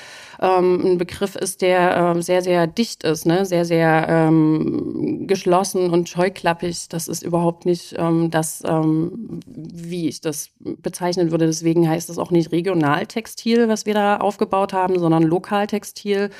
ähm, 0.41 0.81
ein 0.85 0.99
Begriff 0.99 1.35
ist, 1.37 1.63
der 1.63 2.15
äh, 2.17 2.23
sehr, 2.23 2.43
sehr 2.43 2.67
dicht 2.67 3.05
ist, 3.05 3.27
ne? 3.27 3.45
sehr, 3.45 3.65
sehr 3.65 4.07
ähm, 4.09 5.27
geschlossen 5.27 5.91
und 5.91 6.09
scheuklappig. 6.09 6.89
Das 6.89 7.09
ist 7.09 7.23
überhaupt 7.23 7.67
nicht 7.67 7.95
ähm, 7.99 8.31
das, 8.31 8.63
ähm, 8.65 9.41
wie 9.47 10.09
ich 10.09 10.21
das 10.21 10.51
bezeichnen 10.61 11.31
würde. 11.31 11.47
Deswegen 11.47 11.89
heißt 11.89 12.09
es 12.11 12.19
auch 12.19 12.31
nicht 12.31 12.53
Regionaltextil, 12.53 13.69
was 13.69 13.87
wir 13.87 13.95
da 13.95 14.19
aufgebaut 14.19 14.73
haben, 14.73 14.99
sondern 14.99 15.23
Lokaltextil. 15.25 16.31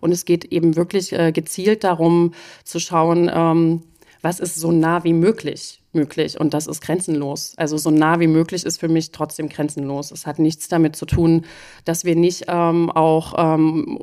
Und 0.00 0.12
es 0.12 0.24
geht 0.24 0.46
eben 0.46 0.76
wirklich 0.76 1.12
äh, 1.12 1.32
gezielt 1.32 1.84
darum 1.84 2.34
zu 2.64 2.80
schauen, 2.80 3.30
ähm, 3.32 3.82
was 4.20 4.40
ist 4.40 4.56
so 4.56 4.72
nah 4.72 5.04
wie 5.04 5.12
möglich 5.12 5.83
möglich 5.94 6.38
und 6.38 6.54
das 6.54 6.66
ist 6.66 6.80
grenzenlos. 6.80 7.54
Also 7.56 7.76
so 7.76 7.90
nah 7.90 8.20
wie 8.20 8.26
möglich 8.26 8.64
ist 8.64 8.80
für 8.80 8.88
mich 8.88 9.10
trotzdem 9.12 9.48
grenzenlos. 9.48 10.10
Es 10.10 10.26
hat 10.26 10.38
nichts 10.38 10.68
damit 10.68 10.96
zu 10.96 11.06
tun, 11.06 11.44
dass 11.84 12.04
wir 12.04 12.16
nicht 12.16 12.44
ähm, 12.48 12.90
auch 12.90 13.34
ähm, 13.36 13.98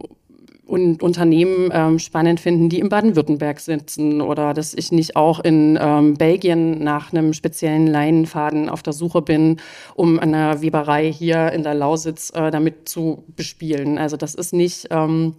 und 0.71 1.03
Unternehmen 1.03 1.69
ähm, 1.73 1.99
spannend 1.99 2.39
finden, 2.39 2.69
die 2.69 2.79
in 2.79 2.87
Baden-Württemberg 2.87 3.59
sitzen 3.59 4.21
oder 4.21 4.53
dass 4.53 4.73
ich 4.73 4.93
nicht 4.93 5.17
auch 5.17 5.41
in 5.41 5.77
ähm, 5.81 6.13
Belgien 6.13 6.81
nach 6.81 7.11
einem 7.11 7.33
speziellen 7.33 7.87
Leinenfaden 7.87 8.69
auf 8.69 8.81
der 8.81 8.93
Suche 8.93 9.21
bin, 9.21 9.57
um 9.95 10.17
eine 10.17 10.61
Weberei 10.61 11.11
hier 11.11 11.51
in 11.51 11.63
der 11.63 11.73
Lausitz 11.73 12.31
äh, 12.33 12.51
damit 12.51 12.87
zu 12.87 13.25
bespielen. 13.35 13.97
Also 13.97 14.15
das 14.15 14.33
ist 14.33 14.53
nicht 14.53 14.87
ähm, 14.91 15.35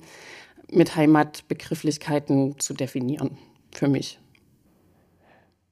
mit 0.71 0.97
Heimatbegrifflichkeiten 0.97 2.59
zu 2.59 2.75
definieren 2.75 3.39
für 3.73 3.89
mich. 3.89 4.19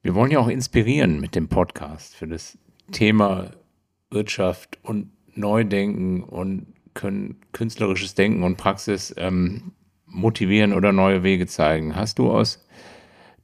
Wir 0.03 0.15
wollen 0.15 0.31
ja 0.31 0.39
auch 0.39 0.49
inspirieren 0.49 1.21
mit 1.21 1.35
dem 1.35 1.49
Podcast 1.49 2.17
für 2.17 2.27
das 2.27 2.57
Thema 2.91 3.51
Wirtschaft 4.11 4.79
und 4.83 5.11
Neudenken 5.35 6.25
und 6.25 6.69
können 6.95 7.37
künstlerisches 7.53 8.15
Denken 8.15 8.43
und 8.43 8.57
Praxis 8.57 9.15
ähm, 9.19 9.73
motivieren 10.07 10.73
oder 10.73 10.93
neue 10.93 11.23
Wege 11.23 11.47
zeigen. 11.47 11.97
Hast 11.97 12.19
du 12.19 12.31
aus 12.31 12.67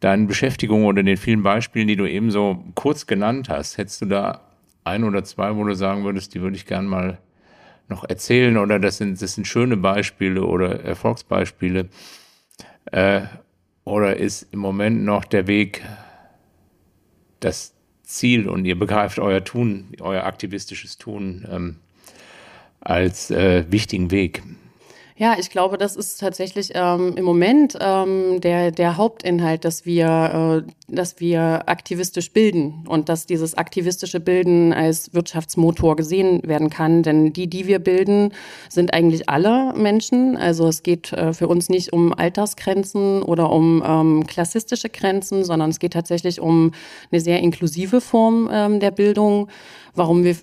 deinen 0.01 0.29
Beschäftigungen 0.29 0.87
oder 0.87 1.03
den 1.03 1.19
vielen 1.19 1.43
Beispielen, 1.43 1.89
die 1.89 1.97
du 1.97 2.09
eben 2.09 2.31
so 2.31 2.65
kurz 2.75 3.07
genannt 3.07 3.51
hast, 3.51 3.77
hättest 3.77 4.01
du 4.01 4.07
da 4.07 4.41
ein 4.83 5.05
oder 5.05 5.25
zwei, 5.25 5.55
wo 5.57 5.65
du 5.65 5.75
sagen 5.75 6.05
würdest, 6.05 6.33
die 6.35 6.41
würde 6.41 6.57
ich 6.57 6.65
gern 6.65 6.87
mal 6.87 7.19
noch 7.89 8.09
erzählen 8.09 8.57
oder 8.57 8.79
das 8.79 8.97
sind, 8.97 9.21
das 9.21 9.35
sind 9.35 9.47
schöne 9.47 9.77
Beispiele 9.77 10.43
oder 10.43 10.83
Erfolgsbeispiele? 10.83 11.91
Äh, 12.87 13.21
oder 13.85 14.17
ist 14.17 14.49
im 14.53 14.61
Moment 14.61 15.05
noch 15.05 15.27
der 15.27 15.47
Weg 15.47 15.83
das 17.47 17.75
Ziel 18.03 18.49
und 18.49 18.65
ihr 18.65 18.79
begreift 18.79 19.19
euer 19.19 19.43
Tun, 19.45 19.89
euer 20.01 20.25
aktivistisches 20.25 20.99
Tun 20.99 21.47
ähm, 21.51 21.77
als 22.81 23.31
äh, 23.31 23.65
wichtigen 23.71 24.11
Weg. 24.11 24.43
Ja, 25.19 25.37
ich 25.39 25.49
glaube, 25.49 25.79
das 25.79 25.97
ist 25.97 26.21
tatsächlich 26.21 26.73
ähm, 26.75 27.15
im 27.17 27.25
Moment 27.25 27.75
ähm, 27.81 28.39
der, 28.43 28.71
der 28.71 28.99
Hauptinhalt, 28.99 29.65
dass 29.65 29.87
wir, 29.87 30.67
äh, 30.67 30.73
dass 30.95 31.21
wir 31.21 31.71
aktivistisch 31.71 32.35
bilden 32.35 32.85
und 32.87 33.09
dass 33.09 33.25
dieses 33.25 33.55
aktivistische 33.55 34.21
Bilden 34.21 34.75
als 34.75 35.15
Wirtschaftsmotor 35.15 35.97
gesehen 35.97 36.43
werden 36.47 36.69
kann. 36.69 37.03
Denn 37.03 37.33
die, 37.33 37.47
die 37.47 37.67
wir 37.67 37.79
bilden, 37.79 38.35
sind 38.69 38.93
eigentlich 38.93 39.27
alle 39.31 39.73
Menschen. 39.75 40.37
Also 40.37 40.69
es 40.69 40.83
geht 40.83 41.15
äh, 41.15 41.33
für 41.33 41.49
uns 41.49 41.71
nicht 41.71 41.95
um 41.95 42.13
Altersgrenzen 42.13 43.23
oder 43.23 43.51
um 43.51 43.83
ähm, 43.87 44.27
klassistische 44.27 44.91
Grenzen, 44.91 45.45
sondern 45.45 45.71
es 45.71 45.79
geht 45.79 45.95
tatsächlich 45.95 46.41
um 46.41 46.73
eine 47.11 47.23
sehr 47.23 47.41
inklusive 47.41 48.03
Form 48.03 48.51
ähm, 48.53 48.81
der 48.81 48.91
Bildung 48.91 49.49
warum 49.97 50.25
wir 50.25 50.37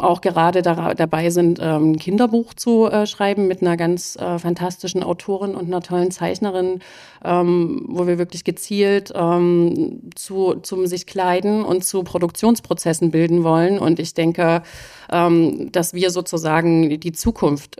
auch 0.00 0.20
gerade 0.20 0.62
da, 0.62 0.94
dabei 0.94 1.30
sind, 1.30 1.58
ähm, 1.60 1.92
ein 1.92 1.98
Kinderbuch 1.98 2.54
zu 2.54 2.86
äh, 2.86 3.06
schreiben 3.06 3.46
mit 3.48 3.62
einer 3.62 3.76
ganz 3.76 4.16
äh, 4.16 4.38
fantastischen 4.38 5.02
Autorin 5.02 5.54
und 5.54 5.66
einer 5.66 5.80
tollen 5.80 6.10
Zeichnerin, 6.10 6.80
ähm, 7.24 7.84
wo 7.88 8.06
wir 8.06 8.18
wirklich 8.18 8.44
gezielt 8.44 9.12
ähm, 9.14 10.10
zu, 10.14 10.54
zum 10.62 10.86
sich 10.86 11.06
kleiden 11.06 11.64
und 11.64 11.84
zu 11.84 12.02
Produktionsprozessen 12.02 13.10
bilden 13.10 13.44
wollen. 13.44 13.78
Und 13.78 13.98
ich 13.98 14.14
denke, 14.14 14.62
ähm, 15.10 15.70
dass 15.72 15.94
wir 15.94 16.10
sozusagen 16.10 17.00
die 17.00 17.12
Zukunft 17.12 17.76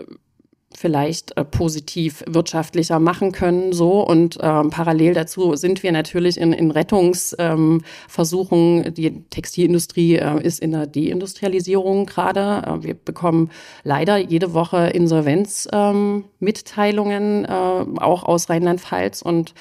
vielleicht 0.77 1.37
äh, 1.37 1.45
positiv 1.45 2.25
wirtschaftlicher 2.27 2.99
machen 2.99 3.31
können. 3.33 3.73
So 3.73 4.05
und 4.07 4.39
ähm, 4.41 4.71
parallel 4.71 5.15
dazu 5.15 5.57
sind 5.57 5.83
wir 5.83 5.91
natürlich 5.93 6.39
in, 6.39 6.53
in 6.53 6.71
Rettungsversuchen. 6.71 8.87
Ähm, 8.87 8.95
die 8.95 9.25
Textilindustrie 9.31 10.17
äh, 10.17 10.43
ist 10.43 10.61
in 10.61 10.73
der 10.73 10.87
Deindustrialisierung 10.87 12.05
gerade. 12.07 12.63
Äh, 12.67 12.83
wir 12.85 12.95
bekommen 12.95 13.51
leider 13.85 14.17
jede 14.17 14.55
Woche 14.55 14.89
Insolvenzmitteilungen, 14.89 17.47
ähm, 17.49 17.97
äh, 17.97 18.01
auch 18.01 18.25
aus 18.25 18.51
Rheinland-Pfalz 18.51 19.23
und 19.23 19.55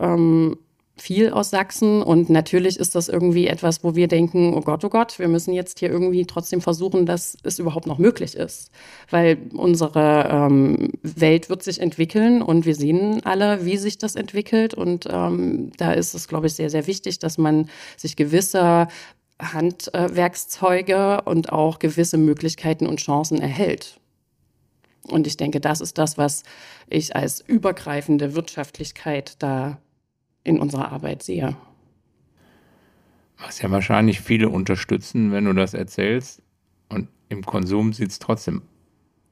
ähm, 0.00 0.56
viel 0.96 1.30
aus 1.30 1.50
Sachsen. 1.50 2.02
Und 2.02 2.30
natürlich 2.30 2.78
ist 2.78 2.94
das 2.94 3.08
irgendwie 3.08 3.46
etwas, 3.46 3.82
wo 3.82 3.94
wir 3.94 4.08
denken, 4.08 4.54
oh 4.54 4.60
Gott, 4.60 4.84
oh 4.84 4.88
Gott, 4.88 5.18
wir 5.18 5.28
müssen 5.28 5.52
jetzt 5.52 5.78
hier 5.78 5.90
irgendwie 5.90 6.26
trotzdem 6.26 6.60
versuchen, 6.60 7.06
dass 7.06 7.36
es 7.42 7.58
überhaupt 7.58 7.86
noch 7.86 7.98
möglich 7.98 8.34
ist, 8.36 8.70
weil 9.10 9.38
unsere 9.54 10.28
ähm, 10.30 10.90
Welt 11.02 11.48
wird 11.48 11.62
sich 11.62 11.80
entwickeln 11.80 12.42
und 12.42 12.66
wir 12.66 12.74
sehen 12.74 13.24
alle, 13.24 13.64
wie 13.64 13.78
sich 13.78 13.98
das 13.98 14.14
entwickelt. 14.14 14.74
Und 14.74 15.06
ähm, 15.10 15.72
da 15.78 15.92
ist 15.92 16.14
es, 16.14 16.28
glaube 16.28 16.46
ich, 16.46 16.54
sehr, 16.54 16.70
sehr 16.70 16.86
wichtig, 16.86 17.18
dass 17.18 17.38
man 17.38 17.68
sich 17.96 18.16
gewisser 18.16 18.88
Handwerkszeuge 19.40 21.22
und 21.22 21.52
auch 21.52 21.78
gewisse 21.78 22.18
Möglichkeiten 22.18 22.86
und 22.86 23.00
Chancen 23.00 23.40
erhält. 23.40 23.98
Und 25.08 25.26
ich 25.26 25.36
denke, 25.36 25.60
das 25.60 25.80
ist 25.80 25.98
das, 25.98 26.16
was 26.16 26.44
ich 26.88 27.16
als 27.16 27.40
übergreifende 27.40 28.34
Wirtschaftlichkeit 28.34 29.34
da 29.40 29.78
in 30.44 30.60
unserer 30.60 30.92
Arbeit 30.92 31.22
sehe. 31.22 31.56
Was 33.38 33.60
ja 33.60 33.70
wahrscheinlich 33.70 34.20
viele 34.20 34.48
unterstützen, 34.48 35.32
wenn 35.32 35.44
du 35.44 35.52
das 35.52 35.74
erzählst. 35.74 36.42
Und 36.88 37.08
im 37.28 37.44
Konsum 37.44 37.92
sieht 37.92 38.10
es 38.10 38.18
trotzdem 38.18 38.62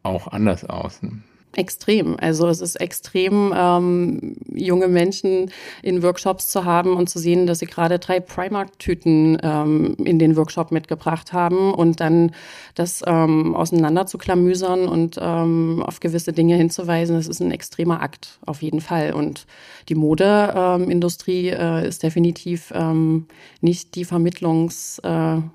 auch 0.02 0.28
anders 0.28 0.64
aus. 0.64 1.02
Ne? 1.02 1.22
Extrem. 1.56 2.16
Also 2.20 2.46
es 2.46 2.60
ist 2.60 2.76
extrem, 2.76 3.52
ähm, 3.56 4.36
junge 4.54 4.86
Menschen 4.86 5.50
in 5.82 6.00
Workshops 6.00 6.48
zu 6.48 6.64
haben 6.64 6.94
und 6.94 7.10
zu 7.10 7.18
sehen, 7.18 7.48
dass 7.48 7.58
sie 7.58 7.66
gerade 7.66 7.98
drei 7.98 8.20
Primark-Tüten 8.20 9.36
ähm, 9.42 9.96
in 10.04 10.20
den 10.20 10.36
Workshop 10.36 10.70
mitgebracht 10.70 11.32
haben 11.32 11.74
und 11.74 11.98
dann 11.98 12.30
das 12.76 13.02
ähm, 13.04 13.56
auseinander 13.56 14.06
zu 14.06 14.16
klamüsern 14.16 14.86
und 14.86 15.18
ähm, 15.20 15.82
auf 15.84 15.98
gewisse 15.98 16.32
Dinge 16.32 16.54
hinzuweisen, 16.54 17.16
das 17.16 17.26
ist 17.26 17.40
ein 17.40 17.50
extremer 17.50 18.00
Akt 18.00 18.38
auf 18.46 18.62
jeden 18.62 18.80
Fall. 18.80 19.12
Und 19.12 19.46
die 19.88 19.96
Modeindustrie 19.96 21.48
äh, 21.48 21.88
ist 21.88 22.04
definitiv 22.04 22.72
ähm, 22.76 23.26
nicht 23.60 23.96
die 23.96 24.04
Vermittlungspraxis, 24.04 25.50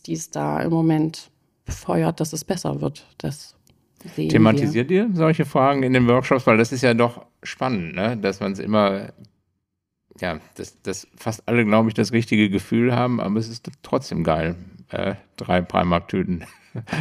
äh, 0.00 0.02
die 0.06 0.14
es 0.14 0.30
da 0.30 0.60
im 0.62 0.72
Moment 0.72 1.30
befeuert, 1.64 2.18
dass 2.18 2.32
es 2.32 2.44
besser 2.44 2.80
wird. 2.80 3.06
Das 3.18 3.54
sehen 4.14 4.28
Thematisiert 4.28 4.90
wir. 4.90 5.06
ihr 5.06 5.10
solche 5.14 5.44
Fragen 5.44 5.82
in 5.82 5.92
den 5.92 6.06
Workshops? 6.06 6.46
Weil 6.46 6.56
das 6.56 6.72
ist 6.72 6.82
ja 6.82 6.94
doch 6.94 7.26
spannend, 7.42 7.94
ne? 7.94 8.16
dass 8.16 8.40
man 8.40 8.52
es 8.52 8.58
immer, 8.58 9.12
ja, 10.20 10.40
dass, 10.56 10.80
dass 10.82 11.08
fast 11.16 11.46
alle, 11.46 11.64
glaube 11.64 11.88
ich, 11.88 11.94
das 11.94 12.12
richtige 12.12 12.50
Gefühl 12.50 12.94
haben, 12.94 13.20
aber 13.20 13.38
es 13.38 13.48
ist 13.48 13.70
trotzdem 13.82 14.24
geil, 14.24 14.56
äh, 14.90 15.14
drei 15.36 15.60
Primark-Tüten 15.62 16.44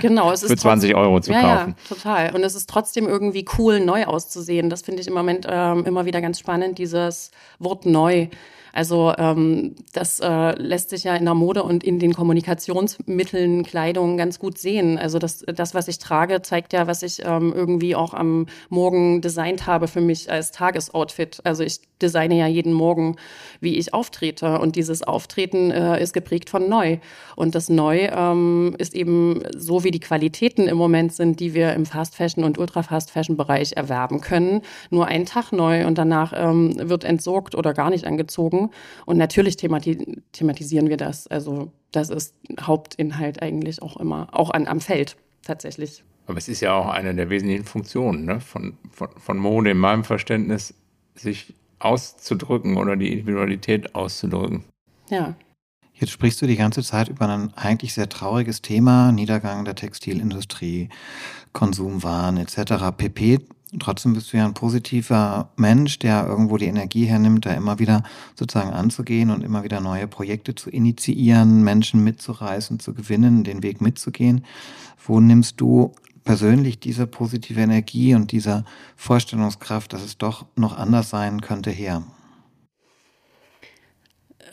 genau, 0.02 0.32
es 0.32 0.44
ist 0.44 0.50
für 0.50 0.58
20 0.58 0.96
Euro 0.96 1.20
zu 1.20 1.32
ja, 1.32 1.42
kaufen. 1.42 1.76
Ja, 1.78 1.96
total. 1.96 2.36
Und 2.36 2.44
es 2.44 2.56
ist 2.56 2.70
trotzdem 2.70 3.08
irgendwie 3.08 3.46
cool, 3.58 3.80
neu 3.80 4.06
auszusehen. 4.06 4.70
Das 4.70 4.82
finde 4.82 5.02
ich 5.02 5.08
im 5.08 5.14
Moment 5.14 5.48
ähm, 5.50 5.86
immer 5.86 6.06
wieder 6.06 6.22
ganz 6.22 6.40
spannend, 6.40 6.78
dieses 6.78 7.32
Wort 7.60 7.86
neu. 7.86 8.28
Also 8.76 9.14
ähm, 9.20 9.76
das 9.94 10.20
äh, 10.20 10.60
lässt 10.60 10.90
sich 10.90 11.04
ja 11.04 11.16
in 11.16 11.26
der 11.26 11.36
Mode 11.36 11.62
und 11.62 11.84
in 11.84 12.00
den 12.00 12.16
Kommunikationsmitteln, 12.16 13.64
Kleidung 13.64 14.18
ganz 14.18 14.40
gut 14.40 14.58
sehen. 14.58 14.98
Also 14.98 15.20
das, 15.20 15.46
das 15.46 15.76
was 15.76 15.88
ich 15.88 16.00
trage, 16.00 16.42
zeigt 16.42 16.74
ja, 16.74 16.88
was 16.88 17.04
ich 17.04 17.24
ähm, 17.24 17.54
irgendwie 17.56 17.96
auch 17.96 18.16
am 18.16 18.48
Morgen 18.70 19.22
designt 19.22 19.68
habe 19.68 19.88
für 19.88 20.02
mich 20.02 20.32
als 20.32 20.50
Tagesoutfit. 20.52 21.42
Also 21.44 21.64
ich 21.64 21.82
designe 22.02 22.36
ja 22.36 22.48
jeden 22.48 22.74
Morgen, 22.74 23.16
wie 23.62 23.78
ich 23.78 23.94
auftrete. 23.94 24.60
Und 24.60 24.76
dieses 24.76 25.04
Auftreten 25.04 25.70
äh, 25.70 26.02
ist 26.02 26.14
geprägt 26.14 26.50
von 26.50 26.68
neu. 26.68 26.98
Und 27.36 27.54
das 27.54 27.70
Neu 27.70 28.10
ähm, 28.12 28.76
ist 28.80 28.96
eben 28.96 29.44
so, 29.64 29.84
wie 29.84 29.92
die 29.92 30.00
Qualitäten 30.00 30.68
im 30.68 30.78
Moment 30.78 31.14
sind, 31.14 31.40
die 31.40 31.54
wir 31.54 31.74
im 31.74 31.86
Fast 31.86 32.16
Fashion 32.16 32.44
und 32.44 32.58
Ultra 32.58 32.84
Fast 32.84 33.12
Fashion 33.12 33.38
Bereich 33.38 33.74
erwerben 33.76 34.22
können. 34.22 34.62
Nur 34.90 35.08
einen 35.08 35.26
Tag 35.26 35.52
neu 35.52 35.86
und 35.88 35.98
danach 35.98 36.34
ähm, 36.36 36.76
wird 36.78 37.04
entsorgt 37.04 37.56
oder 37.56 37.74
gar 37.74 37.90
nicht 37.90 38.06
angezogen. 38.06 38.70
Und 39.06 39.18
natürlich 39.18 39.58
themati 39.58 40.22
thematisieren 40.32 40.90
wir 40.90 40.98
das. 40.98 41.28
Also 41.28 41.72
das 41.92 42.10
ist 42.10 42.36
Hauptinhalt 42.60 43.42
eigentlich 43.42 43.82
auch 43.82 43.98
immer, 43.98 44.28
auch 44.32 44.50
an, 44.50 44.68
am 44.68 44.80
Feld 44.80 45.16
tatsächlich. 45.44 46.04
Aber 46.26 46.38
es 46.38 46.48
ist 46.48 46.62
ja 46.62 46.74
auch 46.74 46.88
eine 46.88 47.14
der 47.14 47.30
wesentlichen 47.30 47.66
Funktionen 47.66 48.26
ne? 48.26 48.40
von, 48.40 48.78
von, 48.92 49.10
von 49.18 49.38
Mode 49.38 49.72
in 49.72 49.78
meinem 49.78 50.04
Verständnis, 50.04 50.74
sich 51.16 51.54
auszudrücken 51.80 52.78
oder 52.78 52.96
die 52.96 53.12
Individualität 53.12 53.94
auszudrücken. 53.94 54.64
Ja. 55.10 55.36
Jetzt 55.96 56.12
sprichst 56.12 56.42
du 56.42 56.48
die 56.48 56.56
ganze 56.56 56.84
Zeit 56.84 57.10
über 57.10 57.30
ein 57.30 57.54
eigentlich 57.56 57.94
sehr 57.94 58.10
trauriges 58.10 58.62
Thema, 58.62 59.12
Niedergang 59.12 59.64
der 59.64 59.76
Textilindustrie, 59.76 60.90
Konsumwahn 61.54 62.38
etc. 62.38 62.96
pp. 62.98 63.40
Trotzdem 63.80 64.14
bist 64.14 64.32
du 64.32 64.38
ja 64.38 64.46
ein 64.46 64.54
positiver 64.54 65.50
Mensch, 65.56 65.98
der 66.00 66.26
irgendwo 66.28 66.58
die 66.58 66.66
Energie 66.66 67.06
hernimmt, 67.06 67.46
da 67.46 67.54
immer 67.54 67.80
wieder 67.80 68.04
sozusagen 68.36 68.72
anzugehen 68.72 69.32
und 69.32 69.44
immer 69.44 69.64
wieder 69.64 69.82
neue 69.82 70.08
Projekte 70.08 70.54
zu 70.54 70.70
initiieren, 70.70 71.64
Menschen 71.64 72.04
mitzureißen, 72.04 72.80
zu 72.80 72.94
gewinnen, 72.94 73.44
den 73.44 73.64
Weg 73.64 73.82
mitzugehen. 73.82 74.46
Wo 75.06 75.20
nimmst 75.20 75.60
du 75.60 75.94
persönlich 76.24 76.80
diese 76.80 77.08
positive 77.08 77.62
Energie 77.62 78.16
und 78.16 78.32
diese 78.32 78.64
Vorstellungskraft, 78.96 79.94
dass 79.94 80.04
es 80.04 80.18
doch 80.18 80.46
noch 80.56 80.78
anders 80.78 81.10
sein 81.10 81.42
könnte, 81.42 81.72
her? 81.72 82.04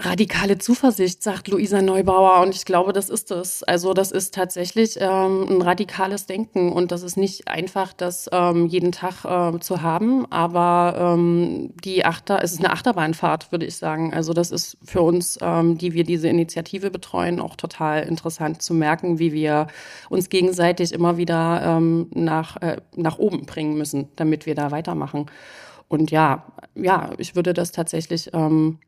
Radikale 0.01 0.59
Zuversicht, 0.59 1.23
sagt 1.23 1.49
Luisa 1.49 1.83
Neubauer. 1.83 2.41
Und 2.41 2.55
ich 2.55 2.65
glaube, 2.65 2.93
das 2.93 3.11
ist 3.11 3.31
es. 3.31 3.63
Also 3.63 3.93
das 3.93 4.11
ist 4.11 4.35
tatsächlich 4.35 4.97
ähm, 4.99 5.47
ein 5.49 5.63
radikales 5.63 6.27
Denken. 6.27 6.73
Und 6.73 6.91
das 6.91 7.03
ist 7.03 7.17
nicht 7.17 7.49
einfach, 7.49 7.93
das 7.93 8.29
ähm, 8.33 8.67
jeden 8.67 8.93
Tag 8.93 9.25
äh, 9.25 9.59
zu 9.61 9.83
haben. 9.83 10.27
Aber 10.31 11.15
ähm, 11.15 11.73
die 11.85 12.05
Achter, 12.05 12.43
es 12.43 12.53
ist 12.53 12.61
eine 12.61 12.73
Achterbahnfahrt, 12.73 13.53
würde 13.53 13.67
ich 13.67 13.77
sagen. 13.77 14.15
Also 14.15 14.33
das 14.33 14.51
ist 14.51 14.79
für 14.83 15.03
uns, 15.03 15.39
ähm, 15.43 15.77
die 15.77 15.93
wir 15.93 16.05
diese 16.05 16.29
Initiative 16.29 16.91
betreuen, 16.91 17.41
auch 17.41 17.57
total 17.57 18.03
interessant 18.05 18.63
zu 18.63 18.75
merken, 18.75 19.19
wie 19.19 19.33
wir 19.33 19.67
uns 20.09 20.31
gegenseitig 20.31 20.93
immer 20.93 21.19
wieder 21.19 21.63
ähm, 21.65 22.09
nach, 22.15 22.57
äh, 22.63 22.79
nach 22.97 23.19
oben 23.19 23.45
bringen 23.45 23.77
müssen, 23.77 24.09
damit 24.17 24.47
wir 24.47 24.55
da 24.55 24.71
weitermachen. 24.71 25.27
Und 25.89 26.11
ja, 26.11 26.47
ja, 26.75 27.11
ich 27.19 27.35
würde 27.35 27.53
das 27.53 27.73
tatsächlich 27.73 28.31
ähm, 28.33 28.79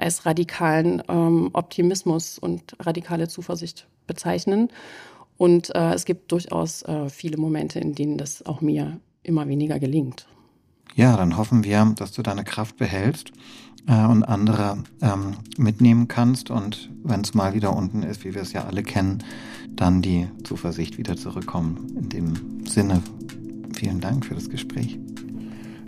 als 0.00 0.26
radikalen 0.26 1.02
ähm, 1.08 1.50
Optimismus 1.52 2.38
und 2.38 2.74
radikale 2.80 3.28
Zuversicht 3.28 3.86
bezeichnen. 4.06 4.68
Und 5.36 5.74
äh, 5.74 5.94
es 5.94 6.04
gibt 6.04 6.32
durchaus 6.32 6.82
äh, 6.82 7.08
viele 7.08 7.36
Momente, 7.36 7.78
in 7.78 7.94
denen 7.94 8.18
das 8.18 8.44
auch 8.44 8.60
mir 8.60 8.98
immer 9.22 9.46
weniger 9.48 9.78
gelingt. 9.78 10.26
Ja, 10.94 11.16
dann 11.16 11.36
hoffen 11.36 11.64
wir, 11.64 11.92
dass 11.96 12.12
du 12.12 12.22
deine 12.22 12.44
Kraft 12.44 12.76
behältst 12.76 13.32
äh, 13.86 14.04
und 14.04 14.24
andere 14.24 14.82
ähm, 15.02 15.36
mitnehmen 15.56 16.08
kannst 16.08 16.50
und 16.50 16.90
wenn 17.04 17.20
es 17.20 17.34
mal 17.34 17.54
wieder 17.54 17.76
unten 17.76 18.02
ist, 18.02 18.24
wie 18.24 18.34
wir 18.34 18.42
es 18.42 18.52
ja 18.52 18.64
alle 18.64 18.82
kennen, 18.82 19.22
dann 19.70 20.02
die 20.02 20.28
Zuversicht 20.44 20.98
wieder 20.98 21.16
zurückkommen. 21.16 21.96
In 21.96 22.08
dem 22.08 22.66
Sinne, 22.66 23.02
vielen 23.74 24.00
Dank 24.00 24.26
für 24.26 24.34
das 24.34 24.50
Gespräch. 24.50 24.98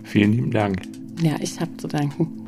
Vielen 0.03 0.33
lieben 0.33 0.51
Dank. 0.51 0.81
Ja, 1.21 1.35
ich 1.39 1.59
habe 1.59 1.75
zu 1.77 1.87
danken. 1.87 2.43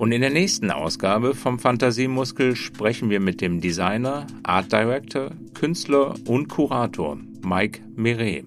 Und 0.00 0.12
in 0.12 0.22
der 0.22 0.30
nächsten 0.30 0.70
Ausgabe 0.70 1.34
vom 1.34 1.58
Fantasiemuskel 1.58 2.56
sprechen 2.56 3.10
wir 3.10 3.20
mit 3.20 3.42
dem 3.42 3.60
Designer, 3.60 4.26
Art 4.44 4.72
Director, 4.72 5.32
Künstler 5.52 6.14
und 6.26 6.48
Kurator 6.48 7.18
Mike 7.42 7.82
Meret. 7.96 8.46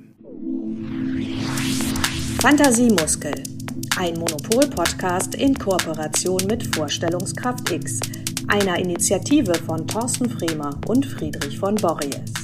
Fantasiemuskel, 2.42 3.36
ein 4.00 4.16
Monopol-Podcast 4.16 5.36
in 5.36 5.54
Kooperation 5.54 6.42
mit 6.48 6.76
Vorstellungskraft 6.76 7.72
X, 7.72 8.00
einer 8.48 8.80
Initiative 8.80 9.54
von 9.54 9.86
Thorsten 9.86 10.32
Fremer 10.32 10.82
und 10.88 11.06
Friedrich 11.06 11.60
von 11.60 11.76
Borries. 11.76 12.43